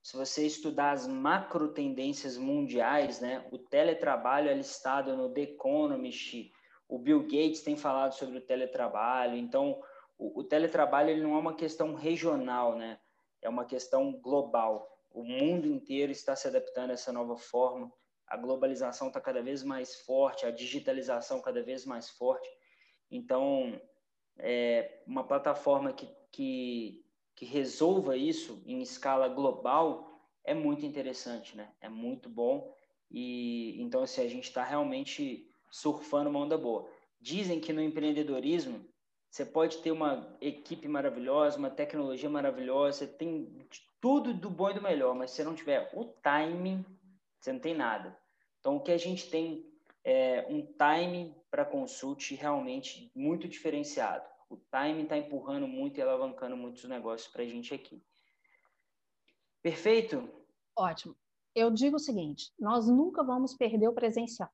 se 0.03 0.17
você 0.17 0.45
estudar 0.45 0.91
as 0.91 1.07
macro 1.07 1.69
tendências 1.69 2.37
mundiais, 2.37 3.21
né? 3.21 3.47
O 3.53 3.57
teletrabalho 3.57 4.49
é 4.49 4.53
listado 4.53 5.15
no 5.15 5.33
The 5.33 5.43
Economist. 5.43 6.51
O 6.89 6.99
Bill 6.99 7.23
Gates 7.23 7.61
tem 7.61 7.77
falado 7.77 8.15
sobre 8.15 8.39
o 8.39 8.45
teletrabalho. 8.45 9.37
Então, 9.37 9.81
o, 10.17 10.41
o 10.41 10.43
teletrabalho 10.43 11.09
ele 11.09 11.23
não 11.23 11.35
é 11.35 11.39
uma 11.39 11.55
questão 11.55 11.93
regional, 11.93 12.75
né? 12.75 12.99
É 13.41 13.47
uma 13.47 13.63
questão 13.63 14.11
global. 14.11 14.89
O 15.09 15.23
mundo 15.23 15.67
inteiro 15.67 16.11
está 16.11 16.35
se 16.35 16.49
adaptando 16.49 16.89
a 16.89 16.95
essa 16.95 17.13
nova 17.13 17.37
forma. 17.37 17.89
A 18.27 18.35
globalização 18.35 19.07
está 19.07 19.21
cada 19.21 19.41
vez 19.41 19.63
mais 19.63 20.01
forte, 20.01 20.45
a 20.45 20.51
digitalização 20.51 21.41
cada 21.41 21.63
vez 21.63 21.85
mais 21.85 22.09
forte. 22.09 22.49
Então, 23.09 23.79
é, 24.39 25.02
uma 25.06 25.23
plataforma 25.23 25.93
que, 25.93 26.08
que, 26.32 27.06
que 27.36 27.45
resolva 27.45 28.15
isso 28.15 28.62
em 28.65 28.82
escala 28.82 29.28
global 29.28 30.21
é 30.43 30.54
muito 30.54 30.86
interessante, 30.86 31.56
né? 31.56 31.69
É 31.82 31.89
muito 31.89 32.30
bom. 32.30 32.73
E 33.12 33.82
então, 33.82 34.04
assim, 34.04 34.21
a 34.21 34.30
gente 34.30 34.45
está 34.45 34.63
realmente 34.63 35.50
surfando 35.69 36.30
uma 36.30 36.39
onda 36.39 36.58
boa. 36.58 36.89
Dizem 37.19 37.60
que 37.60 37.73
no 37.73 37.82
empreendedorismo 37.82 38.86
você 39.30 39.45
pode 39.45 39.78
ter 39.80 39.91
uma 39.91 40.36
equipe 40.39 40.88
maravilhosa, 40.88 41.58
uma 41.58 41.69
tecnologia 41.69 42.30
maravilhosa, 42.30 43.00
você 43.00 43.08
tem 43.08 43.67
tudo 44.00 44.34
do 44.34 44.50
bom 44.50 44.69
e 44.69 44.73
do 44.76 44.82
melhor, 44.82 45.13
mas 45.13 45.32
se 45.32 45.38
você 45.38 45.43
não 45.43 45.56
tiver 45.56 45.91
o 45.93 46.06
timing, 46.06 46.86
você 47.39 47.52
não 47.52 47.60
tem 47.60 47.76
nada. 47.76 48.17
Então, 48.60 48.78
o 48.78 48.80
que 48.80 48.91
a 48.91 48.97
gente 48.97 49.30
tem 49.30 49.65
é 50.04 50.45
um 50.50 50.65
timing 50.65 51.36
para 51.49 51.65
consult 51.65 52.36
realmente 52.36 53.12
muito 53.15 53.47
diferenciado. 53.47 54.27
O 54.49 54.57
timing 54.57 55.03
está 55.03 55.17
empurrando 55.17 55.67
muito 55.67 55.97
e 55.97 56.01
alavancando 56.01 56.55
muitos 56.55 56.83
negócios 56.86 57.31
para 57.31 57.43
a 57.43 57.45
gente 57.45 57.73
aqui. 57.73 58.01
Perfeito? 59.62 60.29
Ótimo. 60.75 61.15
Eu 61.53 61.71
digo 61.71 61.97
o 61.97 61.99
seguinte: 61.99 62.53
nós 62.60 62.88
nunca 62.88 63.23
vamos 63.23 63.55
perder 63.55 63.88
o 63.88 63.93
presencial. 63.93 64.49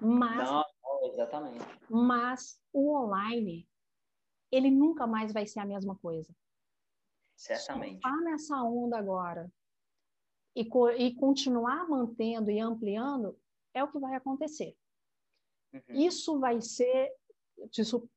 Mas, 0.00 0.50
não, 0.50 0.64
exatamente. 1.04 1.64
Mas 1.88 2.60
o 2.72 2.96
online, 2.96 3.68
ele 4.50 4.70
nunca 4.70 5.06
mais 5.06 5.32
vai 5.32 5.46
ser 5.46 5.60
a 5.60 5.66
mesma 5.66 5.96
coisa. 5.96 6.34
Certamente. 7.36 8.00
Surfar 8.00 8.20
nessa 8.22 8.62
onda 8.62 8.98
agora 8.98 9.52
e, 10.54 10.68
e 10.98 11.14
continuar 11.14 11.88
mantendo 11.88 12.50
e 12.50 12.60
ampliando 12.60 13.38
é 13.74 13.82
o 13.82 13.90
que 13.90 13.98
vai 13.98 14.14
acontecer. 14.14 14.76
Uhum. 15.72 16.06
Isso 16.06 16.38
vai 16.38 16.60
ser, 16.60 17.10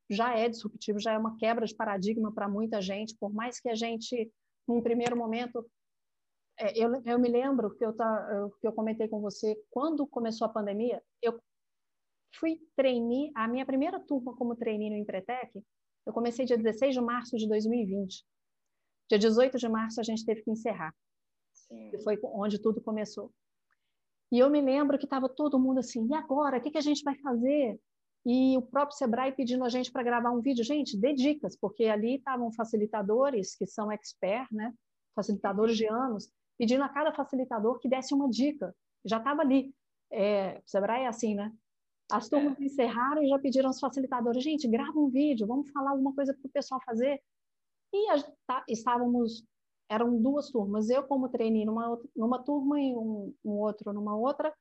já 0.10 0.38
é 0.38 0.50
disruptivo, 0.50 1.00
já 1.00 1.13
é 1.13 1.18
uma 1.18 1.38
quebra 1.38 1.65
de 1.65 1.76
paradigma 1.76 2.34
para 2.34 2.50
muita 2.50 2.82
gente, 2.82 3.15
por 3.18 3.34
mais 3.34 3.60
que 3.60 3.70
a 3.70 3.76
gente, 3.76 4.32
num 4.68 4.82
primeiro 4.82 5.15
momento, 5.15 5.65
é, 6.60 6.78
eu, 6.78 6.89
eu 7.06 7.20
me 7.20 7.30
lembro 7.30 7.76
que 7.76 7.86
eu, 7.86 7.94
tá, 7.94 8.50
que 8.60 8.68
eu 8.68 8.74
comentei 8.74 9.08
com 9.08 9.20
você, 9.20 9.56
quando 9.70 10.08
começou 10.08 10.46
a 10.46 10.52
pandemia, 10.52 11.02
eu 11.22 11.39
fui 12.39 12.60
trainee, 12.76 13.32
a 13.36 13.48
minha 13.48 13.65
primeira 13.65 14.00
turma 14.00 14.36
como 14.36 14.56
trainee 14.56 14.89
no 14.89 14.98
Empretec, 14.98 15.52
eu 16.06 16.13
comecei 16.13 16.46
dia 16.46 16.58
16 16.58 16.94
de 16.94 17.02
março 17.02 17.36
de 17.38 17.48
2020. 17.48 18.24
Dia 19.10 19.20
18 19.20 19.58
de 19.58 19.68
março 19.68 20.00
a 20.00 20.04
gente 20.04 20.26
teve 20.26 20.44
que 20.44 20.52
encerrar. 20.52 20.94
Sim. 21.54 21.89
Que 21.89 22.00
foi 22.00 22.20
onde 22.24 22.62
tudo 22.62 22.82
começou. 22.82 23.32
E 24.36 24.39
eu 24.39 24.50
me 24.50 24.60
lembro 24.60 24.98
que 24.98 25.06
estava 25.06 25.30
todo 25.30 25.58
mundo 25.58 25.80
assim, 25.80 26.06
e 26.10 26.13
agora? 26.13 26.58
O 26.58 26.62
que, 26.62 26.69
que 26.69 26.78
a 26.78 26.82
gente 26.82 27.02
vai 27.06 27.15
fazer? 27.19 27.80
E 28.26 28.58
o 28.58 28.62
próprio 28.62 28.98
Sebrae 28.98 29.32
pedindo 29.32 29.63
a 29.63 29.69
gente 29.69 29.89
para 29.89 30.04
gravar 30.04 30.30
um 30.32 30.41
vídeo. 30.41 30.62
Gente, 30.62 31.00
dê 31.00 31.13
dicas, 31.13 31.56
porque 31.56 31.86
ali 31.86 32.17
estavam 32.17 32.52
facilitadores 32.52 33.56
que 33.56 33.65
são 33.65 33.89
expert, 33.89 34.45
né? 34.52 34.74
Facilitadores 35.15 35.78
de 35.78 35.88
anos, 35.88 36.30
pedindo 36.58 36.84
a 36.84 36.89
cada 36.89 37.13
facilitador 37.13 37.80
que 37.80 37.88
desse 37.88 38.13
uma 38.13 38.30
dica. 38.30 38.76
Já 39.06 39.19
estava 39.19 39.41
ali. 39.41 39.74
É, 40.12 40.58
o 40.58 40.69
Sebrae 40.69 41.04
é 41.04 41.08
assim, 41.08 41.34
né? 41.34 41.50
As 42.12 42.28
turmas 42.28 42.60
é. 42.60 42.65
encerraram 42.65 43.24
e 43.24 43.30
já 43.30 43.39
pediram 43.39 43.69
aos 43.69 43.80
facilitadores, 43.80 44.43
gente, 44.43 44.67
grava 44.67 45.00
um 45.00 45.10
vídeo, 45.10 45.48
vamos 45.48 45.71
falar 45.71 45.91
alguma 45.91 46.13
coisa 46.13 46.34
para 46.34 46.45
o 46.45 46.52
pessoal 46.52 46.82
fazer. 46.86 47.21
E 47.93 48.10
a, 48.10 48.21
tá, 48.45 48.65
estávamos, 48.67 49.45
eram 49.89 50.21
duas 50.21 50.50
turmas, 50.50 50.89
eu 50.89 51.04
como 51.04 51.30
treinei 51.30 51.65
numa, 51.65 52.00
numa 52.15 52.43
turma 52.43 52.80
e 52.80 52.95
um, 52.95 53.34
um 53.43 53.52
outro 53.52 53.93
numa 53.93 54.17
outra, 54.17 54.54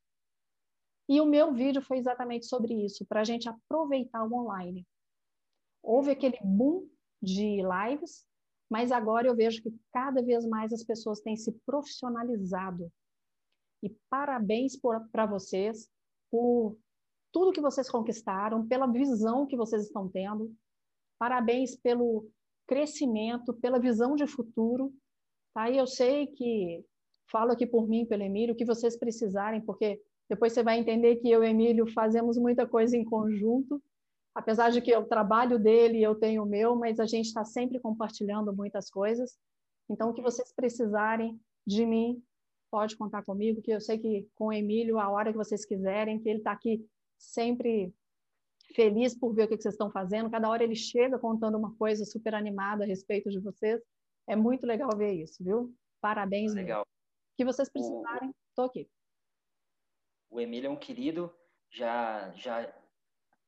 e 1.09 1.21
o 1.21 1.27
meu 1.27 1.53
vídeo 1.53 1.83
foi 1.83 1.99
exatamente 1.99 2.47
sobre 2.47 2.75
isso, 2.85 3.05
para 3.07 3.21
a 3.21 3.25
gente 3.25 3.49
aproveitar 3.49 4.25
o 4.25 4.35
online. 4.35 4.87
Houve 5.83 6.13
aquele 6.13 6.39
boom 6.43 6.89
de 7.23 7.61
lives, 7.63 8.27
mas 8.71 8.91
agora 8.91 9.27
eu 9.27 9.37
vejo 9.37 9.63
que 9.63 9.75
cada 9.93 10.23
vez 10.23 10.47
mais 10.47 10.73
as 10.73 10.83
pessoas 10.83 11.21
têm 11.21 11.37
se 11.37 11.53
profissionalizado. 11.67 12.91
E 13.83 13.91
parabéns 14.09 14.79
para 15.13 15.27
vocês 15.27 15.91
por 16.31 16.79
tudo 17.31 17.53
que 17.53 17.61
vocês 17.61 17.91
conquistaram, 17.91 18.67
pela 18.67 18.87
visão 18.87 19.47
que 19.47 19.57
vocês 19.57 19.83
estão 19.85 20.09
tendo. 20.09 20.55
Parabéns 21.19 21.77
pelo 21.77 22.31
crescimento, 22.67 23.53
pela 23.53 23.79
visão 23.79 24.17
de 24.17 24.27
futuro. 24.27 24.95
Tá? 25.55 25.71
E 25.71 25.79
eu 25.79 25.87
sei 25.87 26.27
que, 26.27 26.85
falo 27.31 27.53
aqui 27.53 27.67
por 27.67 27.89
mim, 27.89 28.05
pelo 28.05 28.23
Emílio, 28.23 28.55
o 28.55 28.57
que 28.57 28.65
vocês 28.65 28.99
precisarem, 28.99 29.61
porque 29.61 30.01
depois 30.29 30.53
você 30.53 30.63
vai 30.63 30.79
entender 30.79 31.17
que 31.17 31.31
eu 31.31 31.45
e 31.45 31.49
Emílio 31.49 31.87
fazemos 31.93 32.37
muita 32.37 32.67
coisa 32.67 32.97
em 32.97 33.05
conjunto. 33.05 33.81
Apesar 34.35 34.71
de 34.71 34.81
que 34.81 34.91
eu 34.91 35.05
trabalho 35.07 35.59
dele 35.59 36.03
eu 36.03 36.15
tenho 36.17 36.43
o 36.43 36.47
meu, 36.47 36.75
mas 36.75 36.99
a 36.99 37.07
gente 37.07 37.27
está 37.27 37.45
sempre 37.45 37.79
compartilhando 37.79 38.53
muitas 38.53 38.91
coisas. 38.91 39.39
Então, 39.89 40.11
o 40.11 40.15
que 40.15 40.23
vocês 40.23 40.53
precisarem 40.53 41.41
de 41.65 41.87
mim, 41.87 42.23
pode 42.71 42.97
contar 42.97 43.23
comigo, 43.23 43.63
que 43.63 43.71
eu 43.71 43.81
sei 43.81 43.99
que 43.99 44.27
com 44.35 44.47
o 44.47 44.53
Emílio, 44.53 44.99
a 44.99 45.09
hora 45.09 45.31
que 45.31 45.39
vocês 45.39 45.65
quiserem, 45.65 46.19
que 46.19 46.29
ele 46.29 46.39
está 46.39 46.51
aqui 46.51 46.85
sempre 47.17 47.95
feliz 48.75 49.17
por 49.17 49.33
ver 49.33 49.45
o 49.45 49.49
que 49.49 49.57
vocês 49.57 49.75
estão 49.75 49.91
fazendo. 49.91 50.31
Cada 50.31 50.49
hora 50.49 50.65
ele 50.65 50.75
chega 50.75 51.19
contando 51.19 51.57
uma 51.57 51.73
coisa 51.77 52.05
super 52.05 52.35
animada 52.35 52.83
a 52.83 52.87
respeito 52.87 53.31
de 53.31 53.39
vocês. 53.39 53.81
É 54.27 54.37
muito 54.37 54.67
legal 54.67 54.91
ver 54.97 55.13
isso, 55.13 55.43
viu? 55.43 55.75
Parabéns. 56.01 56.55
Legal. 56.55 56.83
O 56.83 57.37
que 57.37 57.45
vocês 57.45 57.69
precisarem, 57.69 58.35
estou 58.49 58.67
aqui. 58.67 58.89
O 60.31 60.41
Emílio 60.41 60.69
é 60.69 60.71
um 60.71 60.77
querido, 60.77 61.33
já 61.71 62.33
já 62.33 62.73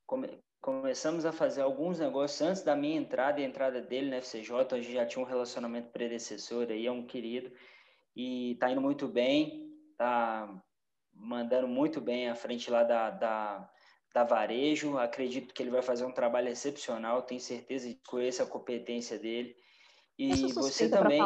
come, 0.06 0.42
começamos 0.60 1.24
a 1.24 1.32
fazer 1.32 1.62
alguns 1.62 1.98
negócios 1.98 2.40
antes 2.40 2.62
da 2.62 2.76
minha 2.76 2.96
entrada 2.96 3.40
e 3.40 3.44
a 3.44 3.48
entrada 3.48 3.80
dele 3.80 4.10
na 4.10 4.16
FCJ, 4.16 4.52
a 4.72 4.80
gente 4.80 4.92
já 4.92 5.06
tinha 5.06 5.24
um 5.24 5.28
relacionamento 5.28 5.90
predecessor 5.90 6.66
aí, 6.70 6.86
é 6.86 6.92
um 6.92 7.06
querido 7.06 7.52
e 8.14 8.52
está 8.52 8.70
indo 8.70 8.80
muito 8.80 9.06
bem, 9.06 9.70
tá 9.96 10.62
mandando 11.12 11.68
muito 11.68 12.00
bem 12.00 12.28
à 12.28 12.34
frente 12.34 12.70
lá 12.70 12.82
da, 12.82 13.10
da, 13.10 13.70
da 14.14 14.24
Varejo. 14.24 14.96
Acredito 14.96 15.52
que 15.52 15.62
ele 15.62 15.70
vai 15.70 15.82
fazer 15.82 16.04
um 16.04 16.12
trabalho 16.12 16.48
excepcional, 16.48 17.22
tenho 17.22 17.40
certeza 17.40 17.88
de 17.88 17.94
conhecer 18.06 18.42
a 18.42 18.46
competência 18.46 19.18
dele. 19.18 19.54
E 20.18 20.52
você 20.52 20.88
também. 20.88 21.20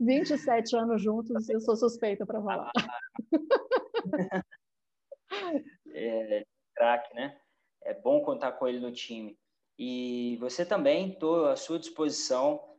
27 0.00 0.76
anos 0.76 1.02
juntos, 1.02 1.48
eu 1.48 1.60
sou 1.60 1.76
suspeita 1.76 2.24
para 2.24 2.42
falar. 2.42 2.72
é, 5.94 6.44
craque, 6.74 7.14
né? 7.14 7.38
É 7.82 7.94
bom 7.94 8.22
contar 8.22 8.52
com 8.52 8.68
ele 8.68 8.80
no 8.80 8.92
time. 8.92 9.38
E 9.78 10.36
você 10.40 10.64
também, 10.64 11.12
estou 11.12 11.46
à 11.46 11.56
sua 11.56 11.78
disposição 11.78 12.70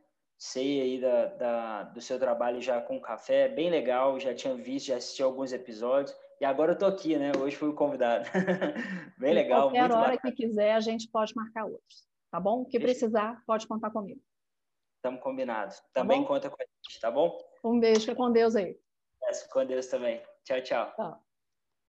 sei 0.42 0.80
aí 0.80 1.00
da, 1.00 1.26
da, 1.26 1.82
do 1.84 2.00
seu 2.00 2.18
trabalho 2.18 2.60
já 2.60 2.80
com 2.80 3.00
café, 3.00 3.46
bem 3.46 3.70
legal, 3.70 4.18
já 4.18 4.34
tinha 4.34 4.56
visto, 4.56 4.88
já 4.88 4.96
assisti 4.96 5.22
alguns 5.22 5.52
episódios, 5.52 6.16
e 6.40 6.44
agora 6.44 6.72
eu 6.72 6.78
tô 6.78 6.86
aqui, 6.86 7.16
né? 7.16 7.30
Hoje 7.38 7.54
fui 7.54 7.68
o 7.68 7.74
convidado. 7.74 8.28
bem 9.16 9.30
e 9.30 9.34
legal. 9.34 9.70
Qualquer 9.70 9.92
hora 9.92 10.16
bacana. 10.16 10.18
que 10.18 10.32
quiser, 10.32 10.72
a 10.72 10.80
gente 10.80 11.08
pode 11.08 11.32
marcar 11.36 11.66
outros, 11.66 12.08
tá 12.32 12.40
bom? 12.40 12.62
O 12.62 12.66
que 12.66 12.80
precisar, 12.80 13.42
pode 13.46 13.66
contar 13.68 13.90
comigo. 13.90 14.20
Estamos 14.96 15.20
combinados. 15.20 15.78
Tá 15.78 16.00
também 16.00 16.22
tá 16.22 16.28
conta 16.28 16.48
com 16.48 16.56
a 16.60 16.64
gente, 16.64 17.00
tá 17.00 17.10
bom? 17.10 17.38
Um 17.62 17.78
beijo, 17.78 18.16
com 18.16 18.32
Deus 18.32 18.56
aí. 18.56 18.76
com 19.52 19.66
Deus 19.66 19.86
também. 19.86 20.22
Tchau, 20.42 20.62
tchau. 20.62 20.92
Tchau. 20.96 21.31